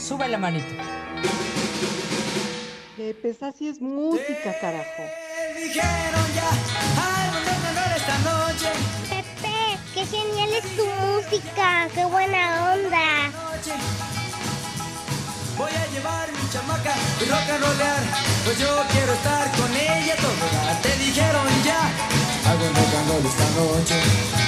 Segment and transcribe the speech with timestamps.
[0.00, 0.74] Sube la manito.
[2.96, 5.04] Pepe, esa sí es música, carajo.
[5.54, 6.50] Dijeron ya,
[7.22, 7.38] algo
[7.88, 8.68] de esta noche.
[9.08, 11.88] Pepe, qué genial es tu música.
[11.94, 13.30] Qué buena onda.
[15.56, 18.02] Voy a llevar mi chamaca y rock and rollear.
[18.44, 20.48] Pues yo quiero estar con ella todo.
[20.82, 21.92] Te dijeron ya,
[22.50, 24.43] algo de rock and roll esta noche.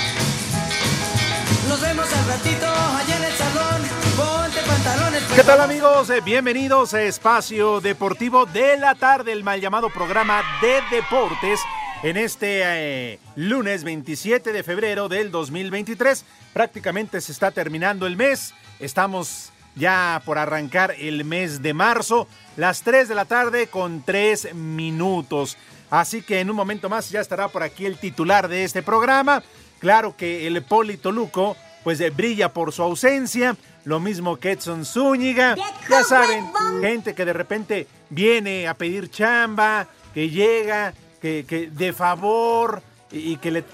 [2.37, 3.83] Nos vemos al ratito allá en el salón.
[4.17, 5.23] Ponte pantalones.
[5.35, 6.11] ¿Qué tal amigos?
[6.11, 11.61] Eh, Bienvenidos a Espacio Deportivo de la tarde, el mal llamado programa de deportes.
[12.03, 18.55] En este eh, lunes 27 de febrero del 2023, prácticamente se está terminando el mes.
[18.81, 24.55] Estamos ya por arrancar el mes de marzo, las 3 de la tarde con 3
[24.55, 25.57] minutos.
[25.91, 29.43] Así que en un momento más ya estará por aquí el titular de este programa.
[29.79, 34.85] Claro que el Polito Luco pues eh, brilla por su ausencia, lo mismo que Edson
[34.85, 35.55] Zúñiga.
[35.89, 41.93] Ya saben, gente que de repente viene a pedir chamba, que llega, que, que de
[41.93, 42.83] favor
[43.13, 43.65] y, y que le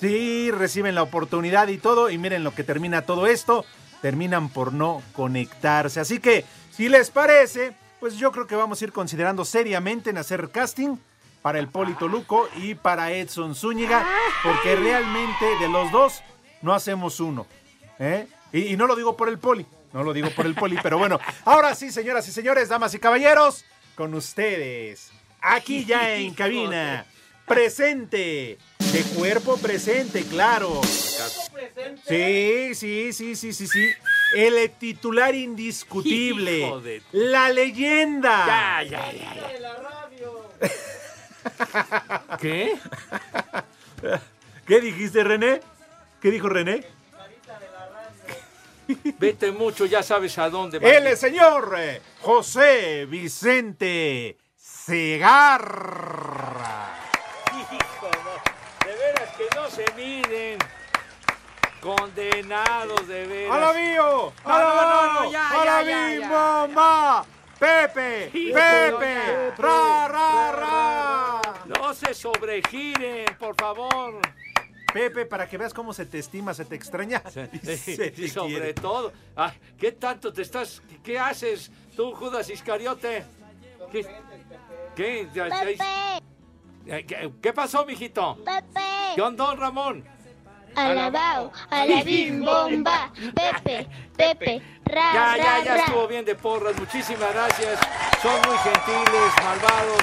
[0.00, 3.64] sí reciben la oportunidad y todo y miren lo que termina todo esto,
[4.00, 6.00] terminan por no conectarse.
[6.00, 10.18] Así que si les parece, pues yo creo que vamos a ir considerando seriamente en
[10.18, 10.96] hacer casting
[11.42, 14.04] para el Polito Luco y para Edson Zúñiga,
[14.42, 16.22] porque realmente de los dos
[16.62, 17.46] no hacemos uno.
[17.98, 18.26] ¿eh?
[18.52, 20.98] Y, y no lo digo por el Poli, no lo digo por el Poli, pero
[20.98, 23.64] bueno, ahora sí, señoras y señores, damas y caballeros,
[23.94, 27.04] con ustedes, aquí ya en cabina,
[27.46, 30.80] presente, de cuerpo presente, claro.
[32.06, 33.90] Sí, sí, sí, sí, sí, sí.
[34.34, 37.00] El titular indiscutible.
[37.12, 38.46] La leyenda.
[38.46, 39.52] Ya, ya, ya, ya.
[42.38, 42.78] ¿Qué?
[44.66, 45.60] ¿Qué dijiste, René?
[46.22, 46.84] ¿Qué dijo René?
[49.18, 50.78] Vete mucho, ya sabes a dónde.
[50.78, 55.80] El señor eh, José Vicente Segarra.
[57.52, 58.86] Hijo, no.
[58.86, 60.58] De veras que no se miren.
[61.80, 63.56] Condenados, de veras.
[63.56, 64.32] ¡A la mío!
[64.44, 66.28] No, ¡A no, la no, no, ya, ¡A la ya, mi ya.
[66.28, 67.24] mamá!
[67.58, 68.30] ¡Pepe!
[68.32, 69.52] ¡Pepe!
[69.58, 71.40] ¡Ra, ra, ra!
[71.66, 74.20] No se sobregiren, por favor.
[74.92, 77.22] Pepe, para que veas cómo se te estima, se te extraña.
[77.52, 78.74] y se Y sobre quiere.
[78.74, 83.24] todo, ay, ¿qué tanto te estás, qué haces tú, Judas Iscariote?
[83.90, 84.06] ¿Qué?
[84.96, 85.28] ¿Qué?
[85.32, 85.76] Pepe,
[86.86, 88.36] Eh, ¿Qué, qué pasó, mijito?
[88.44, 88.80] Pepe.
[89.14, 90.04] ¿Qué onda, don Ramón?
[90.74, 93.12] Alabao, alabim, bomba.
[93.34, 93.86] Pepe,
[94.16, 95.84] Pepe, ra, Ya, ra, ya, ya ra.
[95.84, 96.74] estuvo bien de porras.
[96.78, 97.78] Muchísimas gracias.
[98.22, 100.02] Son muy gentiles, malvados.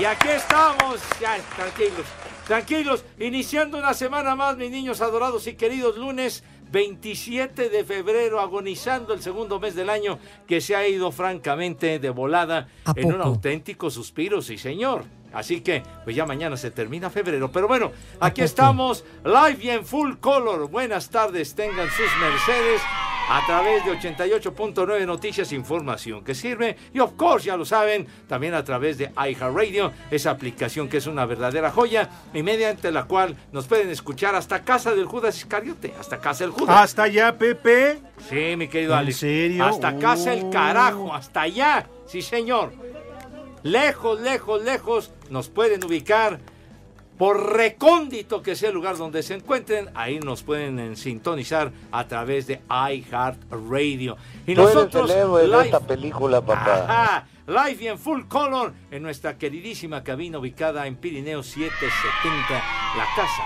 [0.00, 1.00] Y aquí estamos.
[1.20, 2.06] Ya, tranquilos.
[2.48, 3.04] Tranquilos.
[3.20, 5.98] Iniciando una semana más, mis niños adorados y queridos.
[5.98, 6.42] Lunes
[6.72, 12.08] 27 de febrero, agonizando el segundo mes del año que se ha ido francamente de
[12.08, 15.04] volada ¿A en un auténtico suspiro, sí, señor.
[15.30, 17.52] Así que, pues ya mañana se termina febrero.
[17.52, 20.70] Pero bueno, aquí estamos, live y en full color.
[20.70, 22.80] Buenas tardes, tengan sus mercedes
[23.30, 26.76] a través de 88.9 Noticias Información que sirve.
[26.94, 31.06] Y of course, ya lo saben, también a través de iHeartRadio, esa aplicación que es
[31.06, 35.92] una verdadera joya y mediante la cual nos pueden escuchar hasta casa del Judas Iscariote,
[36.00, 36.76] hasta casa del Judas.
[36.82, 37.98] ¿Hasta allá, Pepe?
[38.28, 39.16] Sí, mi querido ¿En Alex.
[39.18, 39.64] serio?
[39.64, 40.50] Hasta casa el Oh.
[40.50, 41.86] carajo, hasta allá.
[42.06, 42.72] Sí, señor.
[43.62, 46.38] Lejos, lejos, lejos nos pueden ubicar.
[47.18, 52.06] Por recóndito que sea el lugar donde se encuentren, ahí nos pueden eh, sintonizar a
[52.06, 54.16] través de iHeartRadio.
[54.46, 56.84] Y Tú eres nosotros, el héroe de live- esta película, papá.
[56.84, 62.54] Ajá, live y en full color en nuestra queridísima cabina ubicada en Pirineo 770,
[62.96, 63.42] la casa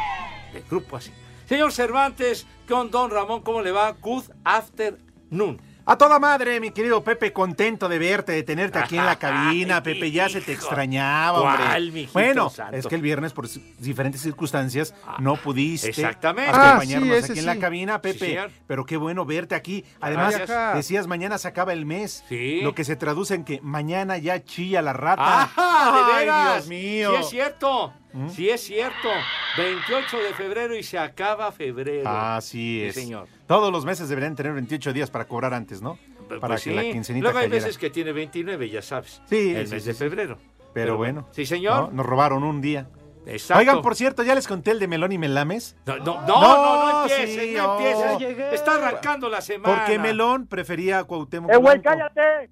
[0.52, 1.10] del Grupo Así.
[1.46, 3.92] Señor Cervantes, con Don Ramón, ¿cómo le va?
[4.00, 5.60] Good afternoon.
[5.84, 9.82] A toda madre, mi querido Pepe, contento de verte, de tenerte aquí en la cabina,
[9.82, 12.08] Pepe, ya se te extrañaba, ¿Cuál, hombre.
[12.12, 12.76] Bueno, santo?
[12.76, 13.49] es que el viernes por
[13.79, 16.52] diferentes circunstancias no pudiste exactamente.
[16.52, 18.38] acompañarnos Ah, sí, aquí en la cabina, Pepe,
[18.69, 19.84] pero qué bueno verte aquí.
[20.00, 20.75] Además, Gracias.
[20.76, 22.61] decías mañana se acaba el mes, Sí.
[22.62, 25.50] lo que se traduce en que mañana ya chilla la rata.
[25.56, 26.55] ¡Ah, de Ay, veras!
[26.55, 27.11] Dios mío.
[27.11, 27.93] Sí es cierto,
[28.37, 29.08] sí es cierto.
[29.56, 32.08] 28 de febrero y se acaba febrero.
[32.08, 32.94] Así es.
[32.94, 33.26] Sí, señor.
[33.52, 35.99] Todos los meses deberían tener 28 días para cobrar antes, ¿no?
[36.26, 36.76] Para Pues que sí.
[36.76, 37.64] la quincenita Luego hay cayera.
[37.66, 39.20] veces que tiene 29, ya sabes.
[39.26, 39.99] Sí, El sí, mes sí, de sí.
[39.99, 40.38] febrero.
[40.72, 41.28] Pero bueno.
[41.32, 41.90] Sí, señor.
[41.90, 41.96] ¿no?
[41.96, 42.88] Nos robaron un día.
[43.26, 43.60] Exacto.
[43.60, 45.76] Oigan, por cierto, ¿ya les conté el de Melón y Melames?
[45.84, 48.19] No, no, no, no, no, No, empieces, sí, no empieces.
[48.19, 48.54] Ya llegué.
[48.54, 49.76] Está arrancando la semana.
[49.76, 52.48] Porque Melón prefería a Cuauhtémoc ¡Eh, güey, cállate!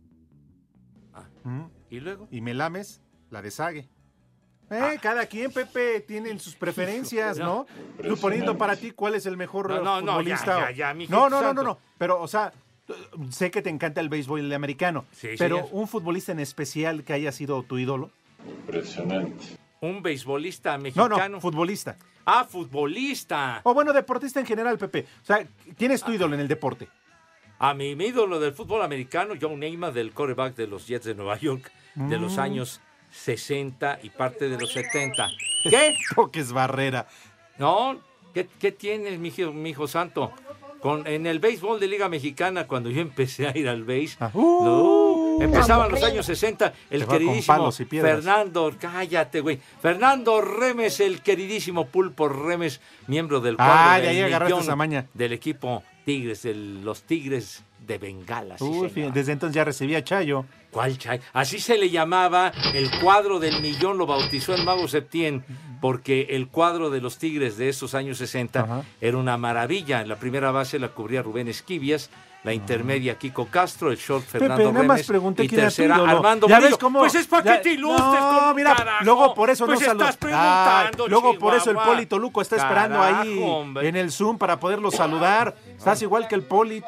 [1.44, 2.28] Mm, ¿Y luego?
[2.30, 3.00] Y Melames,
[3.30, 3.88] la de Sague.
[4.70, 7.66] Eh, cada quien, Pepe, tienen sus preferencias, ¿no?
[8.06, 10.60] Tú poniendo para ti cuál es el mejor No, no, no, ya, futbolista.
[10.60, 11.78] ya, ya, mijito no, no, no, no, no.
[11.98, 12.52] Pero, o sea,
[13.30, 15.04] sé que te encanta el béisbol americano.
[15.12, 15.68] Sí, pero señor.
[15.72, 18.10] un futbolista en especial que haya sido tu ídolo.
[19.80, 21.28] Un beisbolista No, mexicano.
[21.28, 21.96] no, futbolista.
[22.26, 23.60] ah, futbolista.
[23.64, 25.06] O bueno, deportista en general, Pepe.
[25.22, 25.44] O sea,
[25.76, 26.88] ¿quién es tu ídolo en el deporte?
[27.58, 31.14] A mi, mi ídolo del fútbol americano, John Neymar, del quarterback de los Jets de
[31.14, 32.40] Nueva York, de los Mm.
[32.40, 35.28] años 60 y parte de los 70.
[35.62, 35.96] ¿Qué?
[36.14, 37.06] Toques Barrera.
[37.58, 37.98] No,
[38.34, 40.32] ¿qué, qué tienes, mi hijo, mi hijo santo?
[40.80, 44.30] Con, en el béisbol de Liga Mexicana, cuando yo empecé a ir al béis, Ah,
[44.32, 44.64] uh,
[45.38, 47.70] no, empezaban los años 60, el queridísimo.
[47.70, 54.24] Fernando, cállate, güey, Fernando Remes, el queridísimo Pulpo Remes, miembro del cuadro Ah, de del
[54.24, 55.06] agarraste millón esa maña.
[55.12, 58.56] del equipo Tigres, de los Tigres de Bengala.
[58.56, 60.44] sí, Uy, desde entonces ya recibía Chayo.
[60.70, 61.20] ¿Cuál chay?
[61.32, 65.44] Así se le llamaba el cuadro del millón, lo bautizó el mago Septién,
[65.80, 68.82] porque el cuadro de los Tigres de esos años 60 Ajá.
[69.00, 70.00] era una maravilla.
[70.00, 72.08] En la primera base la cubría Rubén Esquivias,
[72.44, 76.04] la intermedia Kiko Castro, el short Fernando Pepe, nada más pregunté y quién era tu.
[76.04, 77.00] Armando ¿Ya ves cómo?
[77.00, 79.04] Pues es para que te ilustres No, con mira, carajo.
[79.04, 80.10] luego por eso pues no estás.
[80.14, 81.76] Ay, preguntando, luego por eso el.
[81.78, 83.88] Poli Toluco está esperando ahí hombre.
[83.88, 85.56] en el Zoom para poderlo saludar.
[85.76, 86.80] Estás igual que el Poli.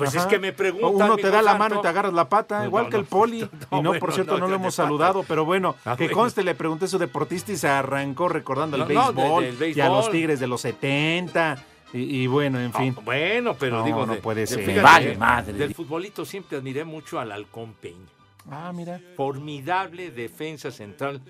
[0.00, 2.58] Pues es que me preguntan, Uno te da la mano y te agarras la pata,
[2.60, 3.40] No, igual no, que el Poli.
[3.70, 5.96] no, y no, bueno, por cierto, no, no, lo de hemos saludado, pero bueno, Ah,
[5.96, 6.16] que bueno.
[6.18, 9.80] conste, le pregunté a su deportista y se arrancó recordando el de- béisbol, del y
[9.80, 10.10] a los.
[10.10, 11.64] Tigres de los 70.
[11.92, 12.94] Y, y bueno, en fin.
[12.96, 14.60] Ah, bueno, pero No, digo, no de- puede de- ser.
[14.60, 15.52] fíjate, Vale, madre.
[15.54, 18.06] Del futbolito siempre admiré mucho al Halcón Peña.
[18.50, 19.00] Ah, mira.
[19.16, 21.20] formidable defensa central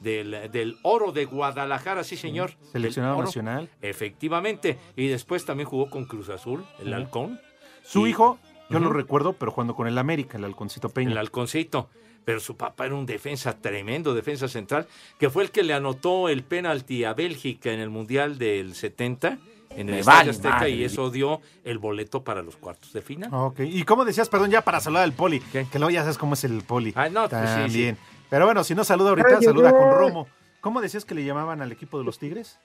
[0.00, 2.50] del, del Oro de Guadalajara, sí señor.
[2.50, 3.68] del Seleccionado nacional.
[3.80, 4.78] Efectivamente.
[4.96, 7.40] Y después también jugó con Cruz Azul, el halcón.
[7.84, 8.38] Su Y- hijo,
[8.70, 8.94] yo lo Ujú.
[8.96, 11.10] recuerdo, pero jugando con el América, el Halconcito Peña.
[11.12, 11.88] El halconcito.
[12.24, 14.86] Pero su papá era un defensa tremendo, defensa central,
[15.18, 19.38] que fue el que le anotó el penalti a Bélgica en el Mundial del 70,
[19.70, 20.70] en el Estadio vale Azteca, madre.
[20.70, 23.28] y eso dio el boleto para los cuartos de final.
[23.34, 26.34] Ok, y como decías, perdón, ya para saludar al Poli, que luego ya sabes cómo
[26.34, 26.92] es el Poli.
[26.94, 27.62] Ah, no, pues sí, sí.
[27.62, 27.98] También.
[28.30, 29.90] Pero bueno, si no saluda ahorita, Ay, saluda con.
[29.90, 30.28] Romo.
[30.60, 32.60] ¿Cómo decías que le llamaban al equipo de los Tigres?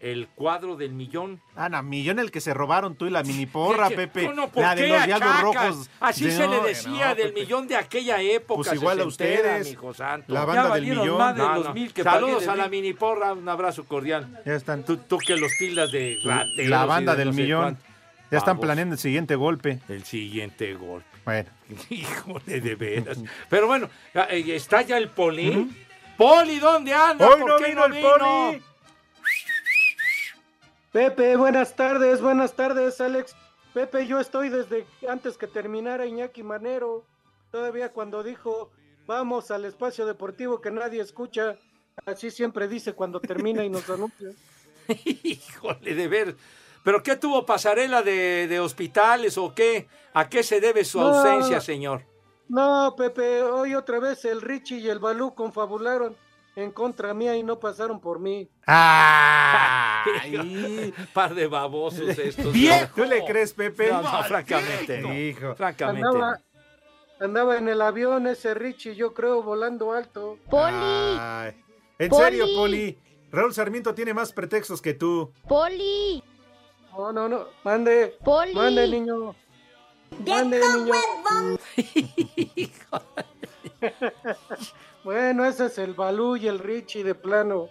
[0.00, 1.40] El cuadro del millón.
[1.56, 3.88] No, millón el que se robaron tú y la mini porra.
[3.90, 4.28] Pepe.
[4.28, 5.40] No, no, ¿por la de los Diablos?
[5.40, 5.90] Rojos.
[5.98, 7.40] Así De- se le decía del Pepe.
[7.40, 8.62] millón de aquella época.
[8.62, 10.32] Pues igual a ustedes, santo.
[10.32, 11.18] la banda Ya del millón.
[11.18, 14.40] más de los mil que Saludos a la mini porra, un abrazo cordial.
[14.46, 14.84] Ya están.
[14.84, 17.60] Tú, tú que los tildas de rateros La banda de del millón.
[17.62, 17.82] cuánto.
[18.30, 18.66] Ya están Vamos.
[18.66, 19.80] planeando el siguiente golpe.
[19.88, 21.06] El siguiente golpe.
[21.24, 21.48] Bueno.
[21.90, 23.18] Híjole, de veras.
[23.50, 25.70] Pero bueno, eh, está ya el Poli.
[26.16, 27.26] Poli, ¿dónde anda?
[27.26, 28.62] Hoy ¿Por no qué vino el Poli.
[30.98, 33.36] Pepe, buenas tardes, buenas tardes, Alex.
[33.72, 37.04] Pepe, yo estoy desde antes que terminara Iñaki Manero,
[37.52, 38.72] todavía cuando dijo,
[39.06, 41.56] vamos al espacio deportivo que nadie escucha,
[42.04, 44.30] así siempre dice cuando termina y nos anuncia.
[45.04, 46.36] Híjole, de ver.
[46.82, 49.86] ¿Pero qué tuvo pasarela de, de hospitales o qué?
[50.14, 51.10] ¿A qué se debe su No.
[51.14, 52.02] ausencia, señor?
[52.48, 56.16] No, Pepe, hoy otra vez el Richie y el Balú confabularon
[56.58, 58.50] en contra mía y no pasaron por mí.
[58.66, 60.02] ¡Ay!
[61.14, 62.52] Par de babosos estos.
[62.52, 62.82] Bien.
[62.82, 62.88] ¿no?
[62.94, 63.92] ¿Tú le crees, Pepe?
[63.92, 65.00] No, no, francamente.
[65.00, 65.14] no.
[65.14, 65.54] Hijo.
[65.54, 66.08] Francamente.
[66.08, 66.40] Andaba,
[67.20, 70.38] andaba en el avión ese Richie, yo creo, volando alto.
[70.50, 71.54] Ay.
[71.96, 72.24] En Poli.
[72.24, 72.98] serio, Poli.
[73.30, 75.32] Raúl Sarmiento tiene más pretextos que tú.
[75.46, 76.24] Poli.
[76.92, 77.46] No, no, no.
[77.62, 78.16] Mande.
[78.24, 78.52] Poli.
[78.52, 79.36] Mande, niño.
[80.26, 80.92] Mande, niño.
[85.08, 87.70] bueno, ese es el Balú y el Richie de plano.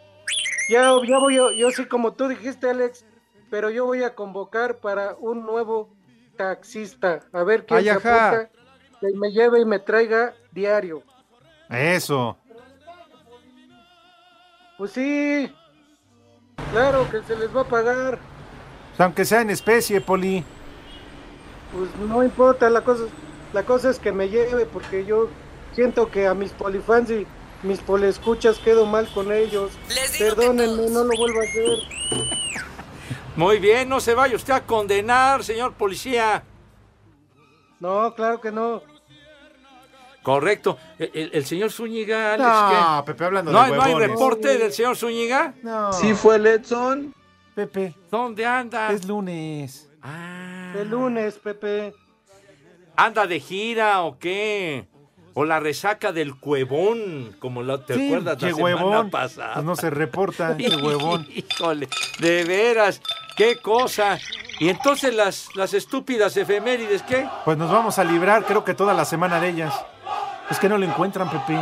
[0.72, 3.06] Ya, ya voy, yo, yo sí, como tú dijiste, Alex,
[3.52, 5.88] pero yo voy a convocar para un nuevo
[6.36, 7.20] taxista.
[7.32, 8.50] A ver quién Ay, se apunta,
[9.00, 11.04] que me lleve y me traiga diario.
[11.70, 12.36] Eso.
[14.80, 15.54] Pues sí,
[16.72, 18.18] claro que se les va a pagar.
[18.98, 20.44] Aunque sea en especie, Poli.
[21.72, 23.04] Pues no importa, la cosa,
[23.54, 25.30] la cosa es que me lleve porque yo
[25.78, 27.28] siento que a mis polifans y
[27.62, 29.72] mis polescuchas quedo mal con ellos.
[30.18, 31.78] Perdónenme, no lo vuelvo a hacer.
[33.36, 36.44] Muy bien, no se vaya usted a condenar, señor policía.
[37.80, 38.82] No, claro que no.
[40.24, 40.80] Correcto.
[40.98, 43.12] El, el- el señor Zúñiga, Alex, No, ¿qué?
[43.12, 44.10] Pepe, hablando ¿No, de hay- no hay huevones.
[44.10, 45.54] reporte del señor Zúñiga?
[45.62, 45.94] No.
[45.94, 47.14] Sí fue Letson.
[47.54, 48.92] Pepe, ¿Dónde anda?
[48.92, 49.88] es lunes.
[50.02, 51.94] Ah, El lunes, Pepe.
[52.96, 54.88] ¿Anda de gira o qué?
[55.40, 59.10] O la resaca del cuevón, como la, te Sí, acuerdas la semana huevón.
[59.12, 59.54] pasada.
[59.54, 61.28] Pues no se reporta, qué huevón.
[61.30, 63.04] Híjole, de veras,
[63.36, 64.18] qué cosa.
[64.60, 67.28] Y entonces las, las estúpidas efemérides, ¿qué?
[67.46, 69.76] Pues nos vamos a librar, creo que toda la semana de ellas.
[70.50, 71.60] Es que no lo encuentran, Pepe.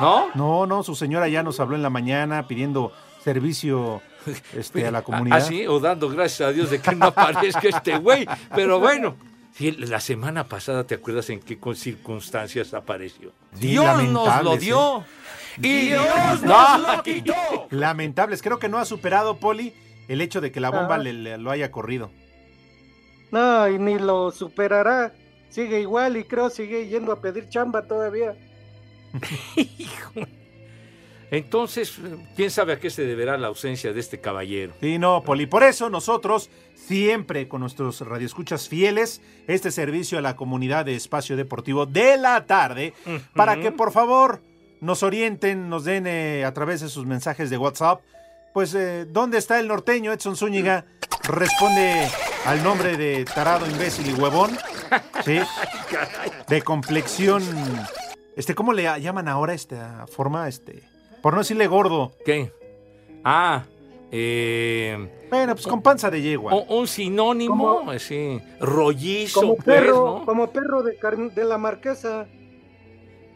[0.00, 0.30] ¿No?
[0.34, 2.90] No, no, su señora ya nos habló en la mañana pidiendo
[3.22, 4.02] servicio
[4.56, 5.38] este, a la comunidad.
[5.38, 8.26] Ah, sí, o dando gracias a Dios de que no aparezca este güey.
[8.56, 9.14] Pero bueno,
[9.54, 13.32] sí, la semana pasada, ¿te acuerdas en qué con- circunstancias apareció?
[13.54, 15.00] Sí, Dios nos lo dio.
[15.00, 15.04] ¿eh?
[15.58, 17.34] Y Dios nos lo quitó.
[17.70, 19.74] Lamentables, creo que no ha superado, Poli,
[20.08, 22.10] el hecho de que la bomba le, le- lo haya corrido.
[23.30, 25.12] No, y ni lo superará.
[25.48, 28.34] Sigue igual y creo sigue yendo a pedir chamba todavía.
[31.32, 31.98] Entonces,
[32.36, 34.74] ¿quién sabe a qué se deberá la ausencia de este caballero?
[34.82, 35.46] Sí, no, Poli.
[35.46, 41.34] Por eso nosotros, siempre con nuestros radioescuchas fieles, este servicio a la comunidad de Espacio
[41.34, 42.92] Deportivo de la tarde,
[43.34, 44.42] para que por favor
[44.82, 48.02] nos orienten, nos den eh, a través de sus mensajes de WhatsApp,
[48.52, 50.84] pues, eh, ¿dónde está el norteño Edson Zúñiga?
[51.22, 52.10] Responde
[52.44, 54.50] al nombre de tarado, imbécil y huevón,
[55.24, 55.38] ¿sí?
[56.48, 57.42] De complexión,
[58.36, 60.46] este, ¿cómo le llaman ahora esta forma?
[60.48, 60.91] Este,
[61.22, 62.12] por no decirle gordo.
[62.24, 62.52] ¿Qué?
[63.24, 63.64] Ah,
[64.10, 66.54] eh, Bueno, pues con panza de yegua.
[66.54, 70.26] un, un sinónimo, así, rollizo, Como pues, perro, ¿no?
[70.26, 70.98] como perro de,
[71.34, 72.26] de la marquesa.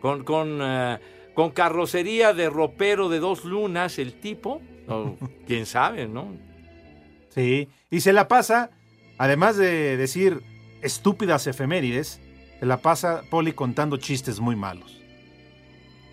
[0.00, 0.98] Con, con, eh,
[1.34, 4.60] con carrocería de ropero de dos lunas, el tipo.
[4.88, 5.16] O,
[5.46, 6.34] quién sabe, ¿no?
[7.30, 8.70] Sí, y se la pasa,
[9.18, 10.42] además de decir
[10.82, 12.20] estúpidas efemérides,
[12.58, 14.95] se la pasa Poli contando chistes muy malos.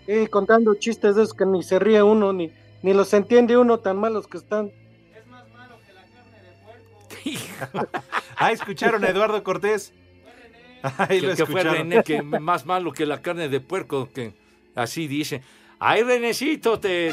[0.06, 2.50] Y contando chistes de esos que ni se ríe uno, ni,
[2.82, 4.70] ni los entiende uno tan malos que están.
[8.36, 9.92] Ah, ¿escucharon a Eduardo Cortés?
[10.98, 11.62] Ahí lo que, que fue.
[11.62, 14.34] René, que más malo que la carne de puerco, que
[14.74, 15.40] así dice.
[15.78, 17.10] Ay, Renecito, te...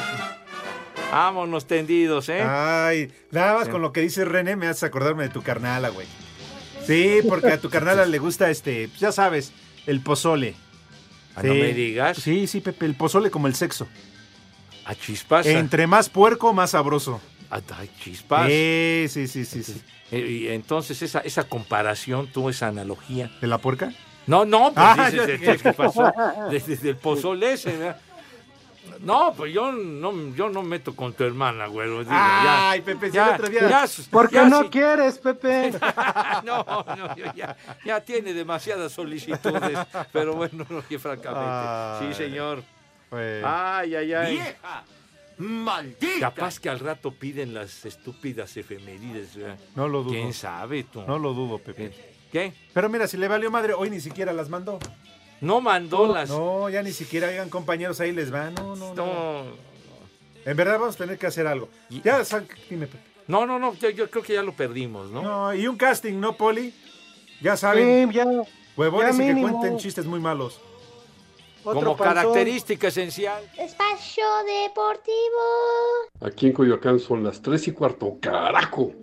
[1.12, 2.42] Vámonos tendidos, ¿eh?
[2.42, 3.72] Ay, nada más Sí.
[3.72, 6.08] con lo que dice René me hace acordarme de tu carnala, güey.
[6.86, 9.54] Sí, porque a tu carnala le gusta este, pues ya sabes,
[9.86, 10.56] el pozole.
[11.36, 12.18] Ah, no me digas.
[12.18, 13.88] Sí, sí, Pepe, el pozole como el sexo.
[14.86, 15.46] A chispas.
[15.46, 17.22] Entre más puerco, más sabroso.
[17.50, 18.48] Ay, chispas.
[18.48, 19.82] Sí, sí, sí, sí, sí.
[20.12, 23.32] Eh, y entonces esa, esa comparación, tú, esa analogía.
[23.42, 23.94] ¿De la puerca?
[24.28, 25.58] No, no, pues Ah, dices, yo ¿qué, dije.
[25.58, 26.12] qué pasó?
[26.52, 27.98] Desde, desde el pozole ese, ¿verdad?
[29.02, 31.90] No, pues yo no, yo no meto con tu hermana, güey.
[31.90, 32.70] digo, ya.
[32.72, 35.72] Ay, Pepe, si ya, el otro día- ya, Porque ya no quieres, Pepe.
[36.44, 39.78] no, no, yo ya, ya tiene demasiadas solicitudes.
[40.12, 41.46] Pero bueno, no, que francamente.
[41.50, 42.08] Ay.
[42.08, 42.64] Sí, señor.
[43.10, 44.34] Pues, Ay, ay, ay.
[44.36, 44.84] ¡Vieja!
[45.38, 46.32] ¡Maldita!
[46.32, 49.36] Capaz que al rato piden las estúpidas efemérides.
[49.36, 49.58] ¿verdad?
[49.76, 50.14] no lo dudo.
[50.14, 51.02] ¿Quién sabe tú?
[51.02, 51.92] No lo dudo, Pepe.
[52.32, 52.54] ¿Qué?
[52.74, 54.80] Pero mira, si le valió madre, hoy ni siquiera las mandó.
[55.42, 56.30] No mandó las.
[56.30, 58.50] No, ya ni siquiera, oigan, compañeros, ahí les va.
[58.52, 58.96] No, no, no.
[58.96, 59.44] No,
[60.46, 61.68] En verdad vamos a tener que hacer algo.
[61.90, 62.22] Y- Ya,
[62.70, 63.04] dime, Pepe.
[63.28, 65.22] no, no, no, yo, yo creo que ya lo perdimos, ¿no?
[65.22, 66.74] No, y un casting, ¿no, Poli?
[67.42, 68.26] Ya saben, Sí, ya.
[68.78, 70.60] huevones ya y que cuenten chistes muy malos.
[71.64, 72.16] Otro Como panzón.
[72.16, 73.44] característica esencial.
[73.58, 75.42] Espacio Deportivo.
[76.22, 78.18] Aquí en Coyoacán son las 3 y cuarto.
[78.20, 78.94] ¡Carajo!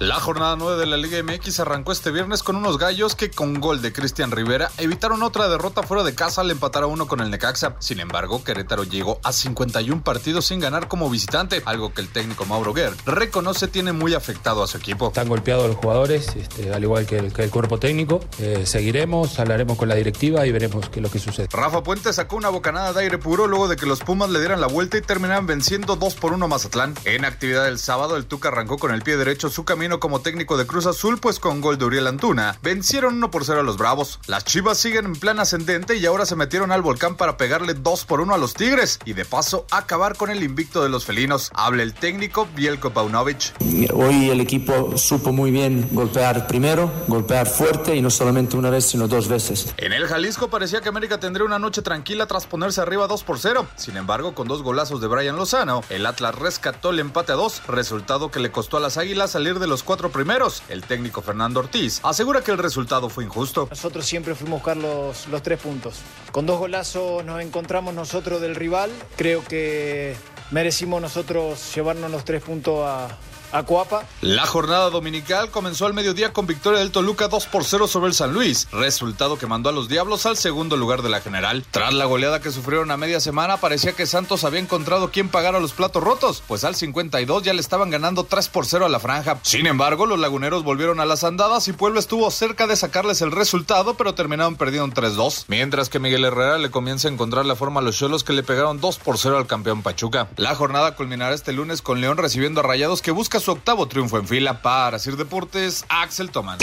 [0.00, 3.54] La jornada 9 de la Liga MX arrancó este viernes con unos gallos que con
[3.58, 7.18] gol de Cristian Rivera evitaron otra derrota fuera de casa al empatar a uno con
[7.18, 7.74] el Necaxa.
[7.80, 12.46] Sin embargo, Querétaro llegó a 51 partidos sin ganar como visitante, algo que el técnico
[12.46, 15.08] Mauro Guerr reconoce tiene muy afectado a su equipo.
[15.08, 18.20] Están golpeados los jugadores, este, al igual que el, que el cuerpo técnico.
[18.38, 21.48] Eh, seguiremos, hablaremos con la directiva y veremos qué es lo que sucede.
[21.50, 24.60] Rafa Puente sacó una bocanada de aire puro luego de que los Pumas le dieran
[24.60, 26.94] la vuelta y terminaran venciendo 2 por 1 Mazatlán.
[27.04, 30.20] En actividad del sábado, el Tuca arrancó con el pie derecho su camino camino como
[30.20, 33.62] técnico de Cruz Azul, pues con gol de Uriel Antuna, vencieron 1 por 0 a
[33.62, 34.20] los Bravos.
[34.26, 38.04] Las Chivas siguen en plan ascendente y ahora se metieron al volcán para pegarle 2
[38.04, 41.50] por 1 a los Tigres y de paso acabar con el invicto de los felinos.
[41.54, 43.54] Habla el técnico Bielko Paunovic.
[43.94, 48.84] Hoy el equipo supo muy bien golpear primero, golpear fuerte y no solamente una vez,
[48.84, 49.72] sino dos veces.
[49.78, 53.38] En el Jalisco parecía que América tendría una noche tranquila tras ponerse arriba 2 por
[53.38, 53.66] 0.
[53.76, 57.68] Sin embargo, con dos golazos de Brian Lozano, el Atlas rescató el empate a 2,
[57.68, 60.62] resultado que le costó a las Águilas salir de los cuatro primeros.
[60.68, 63.66] El técnico Fernando Ortiz asegura que el resultado fue injusto.
[63.70, 65.96] Nosotros siempre fuimos a buscar los, los tres puntos.
[66.32, 68.90] Con dos golazos nos encontramos nosotros del rival.
[69.16, 70.16] Creo que
[70.50, 73.08] merecimos nosotros llevarnos los tres puntos a,
[73.52, 74.04] a Coapa.
[74.20, 78.14] La jornada dominical comenzó al mediodía con victoria del Toluca 2 por 0 sobre el
[78.14, 81.64] San Luis, resultado que mandó a los Diablos al segundo lugar de la general.
[81.70, 85.60] Tras la goleada que sufrieron a media semana, parecía que Santos había encontrado quién pagara
[85.60, 89.00] los platos rotos, pues al 52 ya le estaban ganando 3 por 0 a la
[89.00, 89.38] franja.
[89.42, 93.32] Sin embargo, los laguneros volvieron a las andadas y Puebla estuvo cerca de sacarles el
[93.32, 95.44] resultado, pero terminaron perdiendo 3-2.
[95.48, 98.42] Mientras que Miguel Herrera le comienza a encontrar la forma a los Cholos que le
[98.42, 100.28] pegaron 2 por 0 al campeón Pachuca.
[100.36, 104.18] La jornada culminará este lunes con León recibiendo a Rayados que busca su octavo triunfo
[104.18, 106.58] en fila para Sir Deportes, Axel Tomás.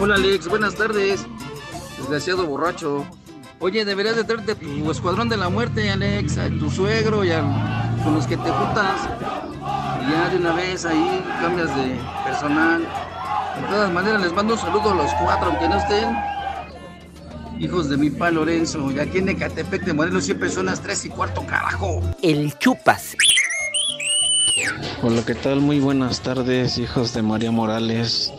[0.00, 1.24] Hola Alex, buenas tardes.
[1.98, 3.06] Desgraciado borracho.
[3.60, 7.42] Oye, deberías de traerte tu escuadrón de la muerte, Alex, a tu suegro y a
[8.02, 9.08] con los que te juntas.
[10.06, 12.82] Y ya de una vez ahí cambias de personal.
[12.82, 16.14] De todas maneras, les mando un saludo a los cuatro, aunque no estén.
[17.58, 21.04] Hijos de mi pa Lorenzo, y aquí en Ecatepec de Morelos siempre son las tres
[21.04, 22.02] y cuarto, carajo.
[22.22, 23.16] El chupas.
[25.02, 25.60] Hola, ¿qué tal?
[25.60, 28.32] Muy buenas tardes, hijos de María Morales.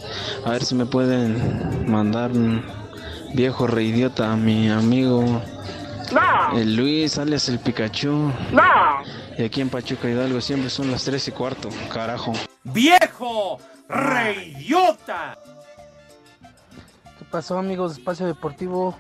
[0.45, 2.63] A ver si me pueden mandar un
[3.33, 5.41] viejo reidiota a mi amigo
[6.53, 8.31] el Luis, alias el Pikachu.
[9.37, 12.33] Y aquí en Pachuca Hidalgo siempre son las tres y cuarto, carajo.
[12.63, 13.59] ¡Viejo!
[13.89, 15.37] ¡Reyota!
[17.25, 18.95] ¿Qué pasó amigos de Espacio Deportivo?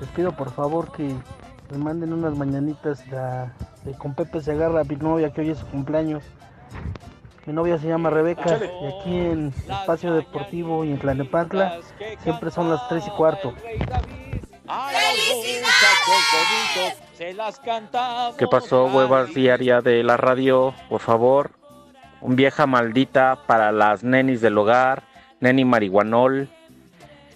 [0.00, 1.14] Les pido por favor que
[1.70, 3.50] me manden unas mañanitas de,
[3.84, 6.24] de con Pepe Segarra, mi novia que hoy es su cumpleaños.
[7.44, 11.78] Mi novia se llama Rebeca y aquí en Espacio Deportivo y en Tlanepantla
[12.22, 13.54] siempre son las 3 y cuarto.
[18.38, 20.74] ¿Qué pasó, huevas diaria de la radio?
[20.88, 21.50] Por favor,
[22.22, 25.02] un vieja maldita para las nenis del hogar,
[25.40, 26.48] neni marihuanol,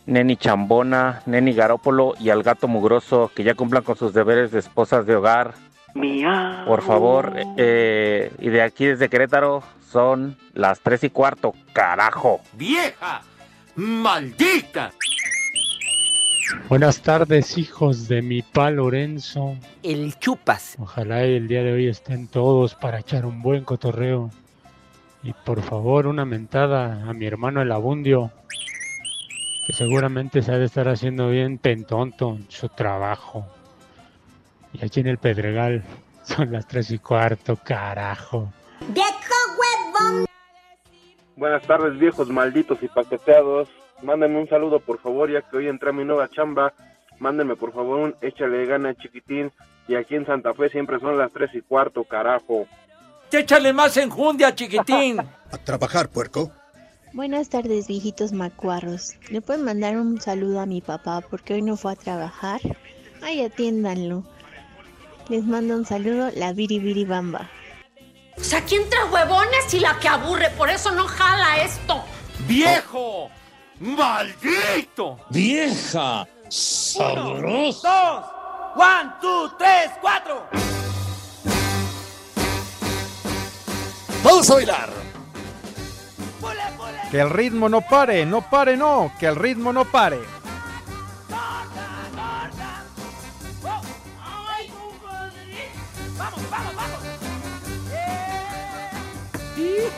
[0.06, 4.58] neni chambona, neni garópolo y al gato mugroso que ya cumplan con sus deberes de
[4.58, 5.54] esposas de hogar.
[6.66, 12.40] Por favor, eh, y de aquí desde Querétaro son las tres y cuarto, carajo.
[12.54, 13.20] ¡Vieja!
[13.76, 14.92] ¡Maldita!
[16.68, 19.56] Buenas tardes, hijos de mi pa Lorenzo.
[19.82, 20.76] El chupas.
[20.78, 24.30] Ojalá el día de hoy estén todos para echar un buen cotorreo.
[25.22, 28.32] Y por favor, una mentada a mi hermano el Abundio,
[29.72, 33.46] que seguramente se ha de estar haciendo bien pentonto en su trabajo.
[34.74, 35.82] Y aquí en el Pedregal
[36.22, 38.52] son las tres y cuarto, carajo.
[41.37, 43.68] Buenas tardes, viejos malditos y paqueteados.
[44.02, 46.74] Mándenme un saludo, por favor, ya que hoy entré a mi nueva chamba.
[47.18, 49.50] Mándenme, por favor, un échale gana, chiquitín.
[49.88, 52.66] Y aquí en Santa Fe siempre son las tres y cuarto, carajo.
[53.30, 55.18] ¡Échale más enjundia, chiquitín!
[55.52, 56.52] A trabajar, puerco.
[57.14, 59.16] Buenas tardes, viejitos macuarros.
[59.29, 62.59] ¿Le pueden mandar un saludo a mi papá porque hoy no fue a trabajar?
[63.20, 64.25] Ay, atiéndanlo.
[65.29, 67.51] Les mando un saludo, la Biribiri Bamba.
[68.38, 72.03] O sea, aquí entre huevones y la que aburre, por eso no jala esto.
[72.48, 73.29] ¡Viejo!
[73.79, 75.18] ¡Maldito!
[75.29, 76.27] ¡Vieja!
[76.48, 77.83] ¡Sabroso!
[77.83, 78.25] ¡Dos!
[78.75, 80.46] ¡One, two, tres, cuatro!
[84.25, 85.01] ¡Vamos a bailar!
[87.12, 90.18] Que el ritmo no pare, no pare, no, que el ritmo no pare.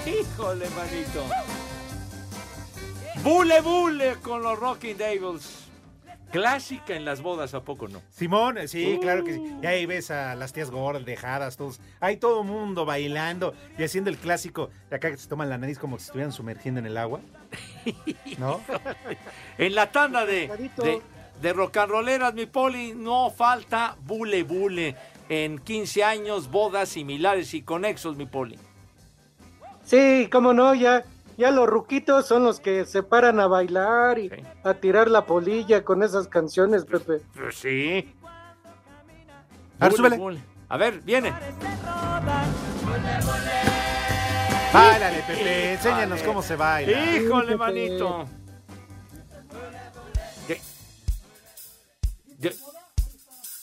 [0.05, 1.24] ¡Híjole, manito!
[3.22, 5.63] ¡Bule, bule con los Rocking Devils!
[6.35, 8.03] Clásica en las bodas, ¿a poco no?
[8.11, 9.01] Simón, sí, Uh.
[9.01, 9.55] claro que sí.
[9.62, 11.81] Y ahí ves a las tías gordas, dejadas, todos.
[12.01, 15.59] Hay todo el mundo bailando y haciendo el clásico de acá que se toman la
[15.59, 17.20] nariz como si estuvieran sumergiendo en el agua.
[18.38, 18.61] ¿No?
[19.59, 21.01] En la tanda de, de,
[21.40, 24.97] de rock and rolleras, mi poli, no falta bule, bule.
[25.29, 28.59] En 15 años, bodas similares y conexos, mi poli.
[29.85, 31.05] Sí, cómo no, ya,
[31.37, 34.31] ya los ruquitos son los que se paran a bailar y
[34.62, 37.20] a tirar la polilla con esas canciones, Pepe.
[37.35, 38.14] Pues sí.
[39.81, 40.16] A ver, súbele.
[40.16, 40.40] bule.
[40.68, 41.33] A ver, viene.
[44.73, 47.14] Báilale, Pepe, enséñanos cómo se baila.
[47.16, 48.25] Híjole, manito.
[50.49, 50.61] ¿Qué?
[52.42, 52.55] ¿Qué?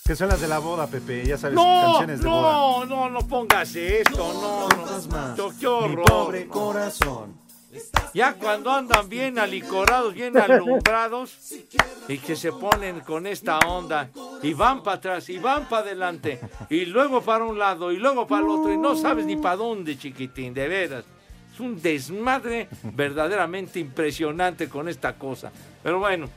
[0.06, 2.42] Que son las de la boda, Pepe, ya sabes, No, canciones de boda.
[2.54, 5.36] no, no, no pongas esto, no, no.
[5.52, 6.06] Qué- Qué horror.
[6.06, 7.41] pobre corazón.
[8.14, 11.38] Ya cuando andan bien alicorados, bien alumbrados,
[12.08, 14.10] y que se ponen con esta onda,
[14.42, 18.28] y van para atrás, y van para adelante, y luego para un lado, y luego
[18.28, 21.06] para el otro, y no sabes ni para dónde, chiquitín, de veras.
[21.54, 25.52] Es un desmadre verdaderamente impresionante con esta cosa.
[25.84, 26.28] Pero bueno,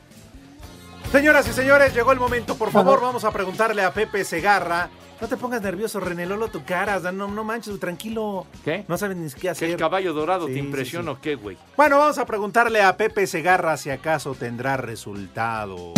[1.11, 2.57] Señoras y señores, llegó el momento.
[2.57, 4.89] Por favor, vamos a preguntarle a Pepe Segarra.
[5.21, 6.99] No te pongas nervioso, René Lolo, tu cara.
[6.99, 8.45] No, no manches, tranquilo.
[8.63, 8.83] ¿Qué?
[8.87, 9.69] No sabes ni qué hacer.
[9.69, 11.57] ¿el caballo dorado Sí, te sí, impresiona o qué, güey?
[11.77, 15.93] Bueno, vamos a preguntarle a Pepe Segarra si acaso tendrá resultado.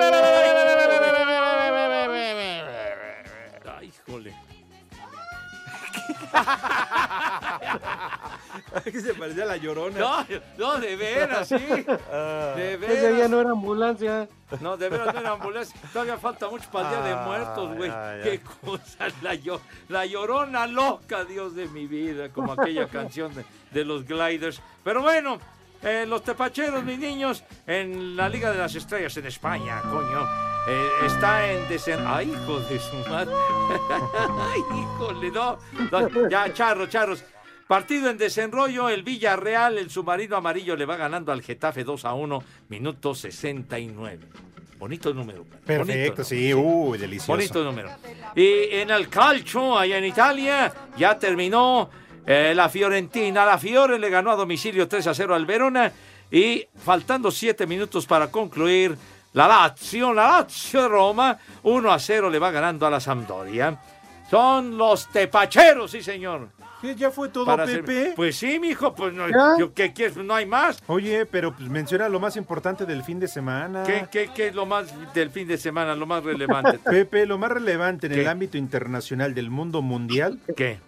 [0.00, 0.37] Ay,
[8.84, 9.98] que se parecía a la llorona.
[9.98, 10.26] No,
[10.58, 11.56] no, de veras, sí.
[11.56, 13.30] De Ella ya veras.
[13.30, 14.28] no era ambulancia.
[14.60, 15.78] No, de veras no era ambulancia.
[15.92, 17.90] Todavía falta mucho para el día de Ay, muertos, güey.
[18.22, 19.08] Qué cosa,
[19.88, 24.60] la llorona loca, Dios de mi vida, como aquella canción de, de los Gliders.
[24.82, 25.38] Pero bueno,
[25.82, 30.47] eh, los tepacheros, mis niños, en la Liga de las Estrellas en España, coño.
[30.68, 32.00] Eh, está en desen...
[32.06, 33.32] ¡Ay, hijo de su madre!
[33.90, 35.58] ¡Ay, híjole, no!
[35.90, 37.24] no, Ya, charros, charros.
[37.66, 42.14] Partido en desenrollo, el Villarreal, el submarino amarillo le va ganando al Getafe 2 a
[42.14, 44.20] 1, minuto 69.
[44.78, 45.40] Bonito número.
[45.40, 47.32] bonito Perfecto, sí, uy, delicioso.
[47.32, 47.90] Bonito número.
[48.34, 51.90] Y en el calcio, allá en Italia, ya terminó
[52.26, 53.44] eh, la Fiorentina.
[53.44, 55.92] La Fiore le ganó a domicilio 3 a 0 al Verona.
[56.30, 58.96] Y faltando 7 minutos para concluir,
[59.32, 63.78] la Lazio, la Lazio de Roma, 1 a 0 le va ganando a la Sampdoria.
[64.30, 66.48] Son los tepacheros, sí, señor.
[66.96, 68.12] ¿Ya fue todo, Para hacer- Pepe?
[68.14, 69.56] Pues sí, mijo, pues no, ¿Ya?
[69.58, 70.16] yo- ¿qué quieres?
[70.18, 70.80] No hay más.
[70.86, 73.82] Oye, pero pues menciona lo más importante del fin de semana.
[73.82, 76.78] ¿Qué, qué, qué es lo más del fin de semana, lo más relevante?
[76.84, 78.20] Pepe, lo más relevante en ¿Qué?
[78.20, 80.38] el ámbito internacional del mundo mundial.
[80.56, 80.78] ¿Qué?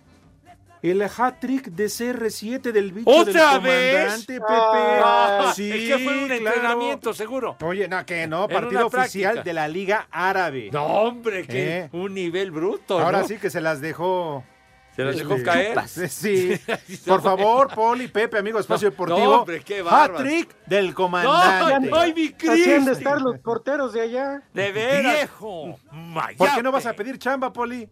[0.82, 3.92] El hat-trick de CR7 del bicho ¿Otra del vez?
[3.92, 5.00] comandante, Pepe.
[5.04, 6.34] Ah, sí, es que fue un claro.
[6.46, 7.56] entrenamiento, seguro.
[7.62, 10.70] Oye, no, que no, partido oficial de la Liga Árabe.
[10.72, 11.88] No, hombre, que ¿Eh?
[11.92, 12.98] un nivel bruto.
[12.98, 13.28] Ahora ¿no?
[13.28, 14.42] sí que se las dejó.
[14.96, 15.88] Se las dejó Este, caer.
[15.88, 16.58] Sí.
[17.06, 19.18] Por favor, Poli, Pepe, amigo Espacio No, Deportivo.
[19.18, 20.14] no, hombre, qué bárbaro.
[20.18, 21.90] Hat-trick del comandante.
[21.90, 22.34] No, ay, mi
[22.72, 24.42] han de estar los porteros de allá.
[24.54, 25.14] De veras.
[25.14, 25.78] Viejo.
[26.36, 27.88] ¿Por qué no vas a pedir chamba, Poli?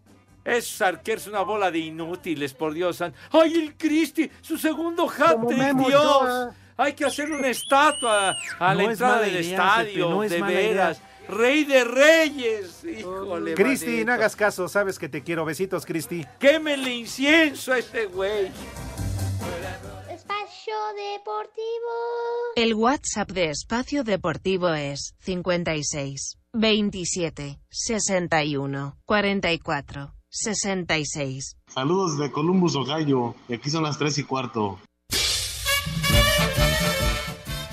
[0.49, 3.01] Es arquero, es una bola de inútiles, por Dios.
[3.31, 4.29] ¡Ay, el Cristi!
[4.41, 6.53] ¡Su segundo hat-trick, Memo Dios!
[6.77, 10.45] Hay que hacer una estatua a la No entrada del idea, estadio, no de idea.
[10.45, 11.01] veras.
[11.27, 12.83] Rey de reyes.
[12.83, 15.45] Híjole, Cristi, no hagas caso, sabes que te quiero.
[15.45, 16.25] Besitos, Cristi.
[16.39, 18.47] Quémele incienso a este güey.
[20.09, 20.75] Espacio
[21.13, 21.93] Deportivo.
[22.55, 31.57] El WhatsApp de Espacio Deportivo es 56 27 61 44 66.
[31.73, 33.35] Saludos de Columbus, Ohio.
[33.47, 34.79] Y aquí son las 3 y cuarto.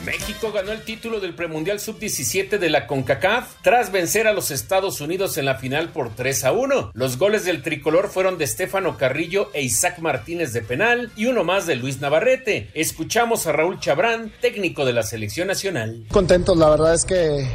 [0.06, 5.00] México ganó el título del premundial sub-17 de la CONCACAF tras vencer a los Estados
[5.00, 6.92] Unidos en la final por 3 a 1.
[6.94, 11.42] Los goles del tricolor fueron de Estefano Carrillo e Isaac Martínez de penal y uno
[11.42, 12.70] más de Luis Navarrete.
[12.74, 16.06] Escuchamos a Raúl Chabrán, técnico de la selección nacional.
[16.12, 17.48] Contentos, la verdad es que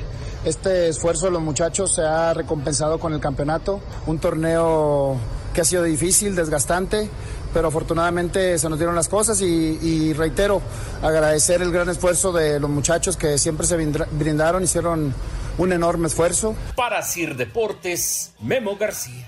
[0.46, 5.18] este esfuerzo de los muchachos se ha recompensado con el campeonato, un torneo
[5.54, 7.10] que ha sido difícil, desgastante,
[7.54, 10.62] pero afortunadamente se nos dieron las cosas y, reitero,
[11.02, 15.14] agradecer el gran esfuerzo de los muchachos que siempre se brinda- brindaron, hicieron
[15.58, 16.56] un enorme esfuerzo.
[16.76, 19.26] Para Sir Deportes, Memo García.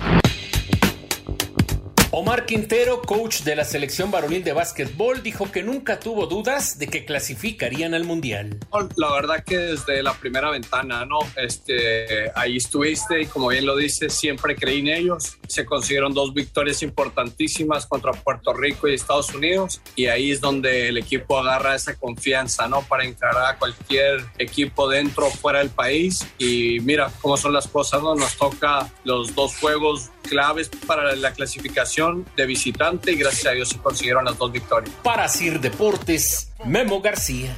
[2.15, 6.85] Omar Quintero, coach de la selección varonil de básquetbol, dijo que nunca tuvo dudas de
[6.85, 8.59] que clasificarían al Mundial.
[8.97, 11.17] La verdad que desde la primera ventana, ¿no?
[11.35, 15.39] Este, ahí estuviste y como bien lo dices, siempre creí en ellos.
[15.47, 20.89] Se consiguieron dos victorias importantísimas contra Puerto Rico y Estados Unidos y ahí es donde
[20.89, 22.83] el equipo agarra esa confianza, ¿no?
[22.83, 27.67] Para encarar a cualquier equipo dentro o fuera del país y mira cómo son las
[27.67, 28.13] cosas, ¿no?
[28.13, 33.69] Nos toca los dos juegos claves para la clasificación de visitante y gracias a Dios
[33.69, 34.93] se consiguieron las dos victorias.
[35.03, 37.55] Para Sir Deportes, Memo García.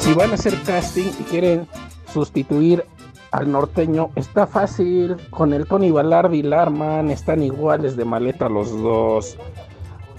[0.00, 1.68] Si van a hacer casting y quieren
[2.12, 2.84] sustituir
[3.30, 4.10] al norteño.
[4.16, 5.16] Está fácil.
[5.30, 9.36] Con el Tony Balardi y Larman están iguales de maleta los dos.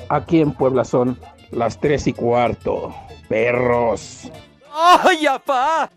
[0.10, 1.18] Aquí en Puebla son
[1.52, 2.94] las tres y cuarto.
[3.30, 4.24] Perros.
[4.74, 5.92] ¡Ay, apá!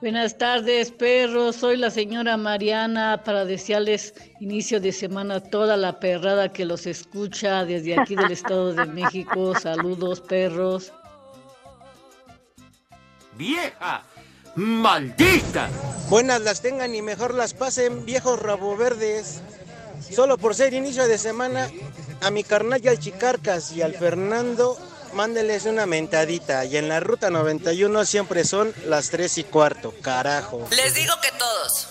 [0.00, 1.56] Buenas tardes, perros.
[1.56, 6.86] Soy la señora Mariana para desearles inicio de semana a toda la perrada que los
[6.86, 9.52] escucha desde aquí del Estado de México.
[9.60, 10.92] Saludos, perros.
[13.36, 14.04] ¡Vieja!
[14.54, 15.68] ¡Maldita!
[16.08, 19.40] Buenas las tengan y mejor las pasen, viejos rabo verdes.
[20.08, 21.68] Solo por ser inicio de semana,
[22.22, 24.78] a mi carnal y al Chicarcas y al Fernando,
[25.16, 26.64] mándeles una mentadita.
[26.66, 30.68] Y en la ruta 91 siempre son las 3 y cuarto, carajo.
[30.70, 31.88] Les digo que todos.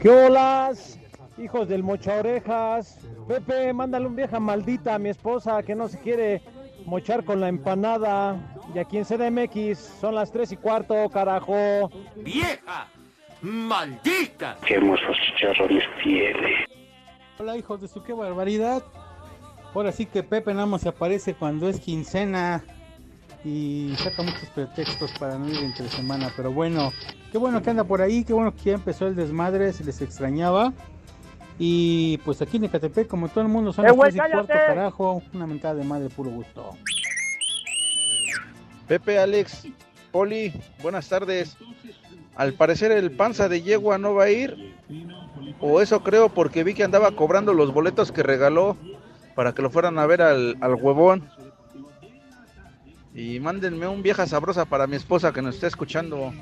[0.00, 0.98] ¿Qué olas?
[1.36, 2.98] Hijos del mocha orejas.
[3.26, 6.42] Pepe, mándale un vieja maldita a mi esposa que no se quiere
[6.86, 8.36] mochar con la empanada.
[8.74, 11.90] Y aquí en CDMX son las 3 y cuarto, carajo.
[12.16, 12.88] ¡Vieja!
[13.42, 14.56] ¡Maldita!
[14.64, 16.66] ¡Qué hermosos chicharrones tiene!
[17.38, 18.84] Hola, hijos de su qué barbaridad.
[19.74, 22.62] Ahora sí que Pepe nada más se aparece cuando es quincena
[23.44, 26.30] y saca muchos pretextos para no ir entre semana.
[26.36, 26.92] Pero bueno,
[27.30, 30.00] qué bueno que anda por ahí, qué bueno que ya empezó el desmadre, se les
[30.02, 30.72] extrañaba.
[31.58, 35.22] Y pues aquí en Ecatepec, como todo el mundo, son ¡Eh, tres y cuarto, carajo.
[35.32, 36.70] Una mentada de madre, puro gusto.
[38.86, 39.68] Pepe, Alex,
[40.10, 41.56] Poli, buenas tardes.
[42.34, 44.74] Al parecer el panza de yegua no va a ir.
[45.60, 48.76] O eso creo porque vi que andaba cobrando los boletos que regaló
[49.34, 51.28] para que lo fueran a ver al, al huevón.
[53.14, 56.32] Y mándenme un vieja sabrosa para mi esposa que nos está escuchando.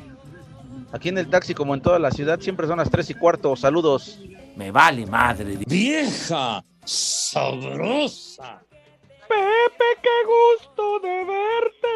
[0.93, 3.55] Aquí en el taxi, como en toda la ciudad, siempre son las 3 y cuarto.
[3.57, 4.21] Saludos.
[4.57, 5.59] Me vale madre.
[5.67, 6.65] ¡Vieja!
[6.85, 8.61] ¡Sabrosa!
[9.29, 11.89] Pepe, qué gusto de verte.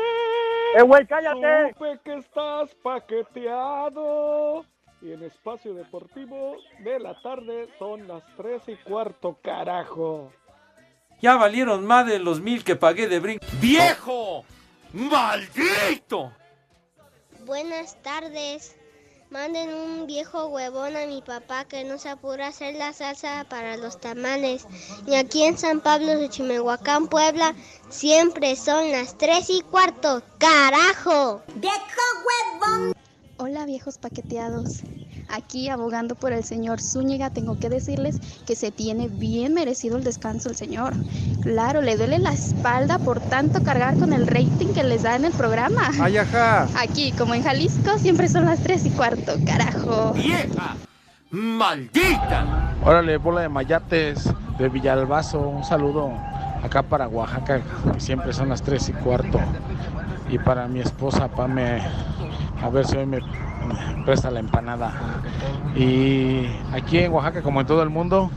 [0.76, 1.72] ¡Eh, güey, cállate!
[1.72, 4.64] Supe que estás paqueteado.
[5.02, 10.32] Y en espacio deportivo de la tarde son las 3 y cuarto, carajo.
[11.24, 13.46] Ya valieron más de los mil que pagué de brinco.
[13.58, 14.44] ¡Viejo!
[14.92, 16.30] ¡Maldito!
[17.46, 18.76] Buenas tardes.
[19.30, 23.46] Manden un viejo huevón a mi papá que no se apura a hacer la salsa
[23.48, 24.66] para los tamales.
[25.06, 27.54] Y aquí en San Pablo de Chimehuacán, Puebla,
[27.88, 30.22] siempre son las 3 y cuarto.
[30.36, 31.42] ¡Carajo!
[31.54, 32.02] ¡Viejo
[32.60, 32.94] huevón!
[33.36, 34.82] Hola viejos paqueteados.
[35.28, 40.04] Aquí abogando por el señor Zúñiga, tengo que decirles que se tiene bien merecido el
[40.04, 40.92] descanso el señor.
[41.42, 45.24] Claro, le duele la espalda por tanto cargar con el rating que les da en
[45.24, 45.90] el programa.
[46.00, 46.68] Ay, ajá.
[46.76, 50.12] Aquí, como en Jalisco, siempre son las 3 y cuarto, carajo.
[50.12, 50.76] ¡Vieja!
[51.32, 52.74] ¡Maldita!
[52.84, 55.40] Órale, bola de mayates de Villalbazo.
[55.40, 56.12] Un saludo
[56.62, 57.62] acá para Oaxaca.
[57.92, 59.40] que Siempre son las 3 y cuarto.
[60.28, 61.82] Y para mi esposa, Pame,
[62.62, 63.20] a ver si hoy me
[64.04, 64.92] presta la empanada.
[65.76, 68.30] Y aquí en Oaxaca, como en todo el mundo,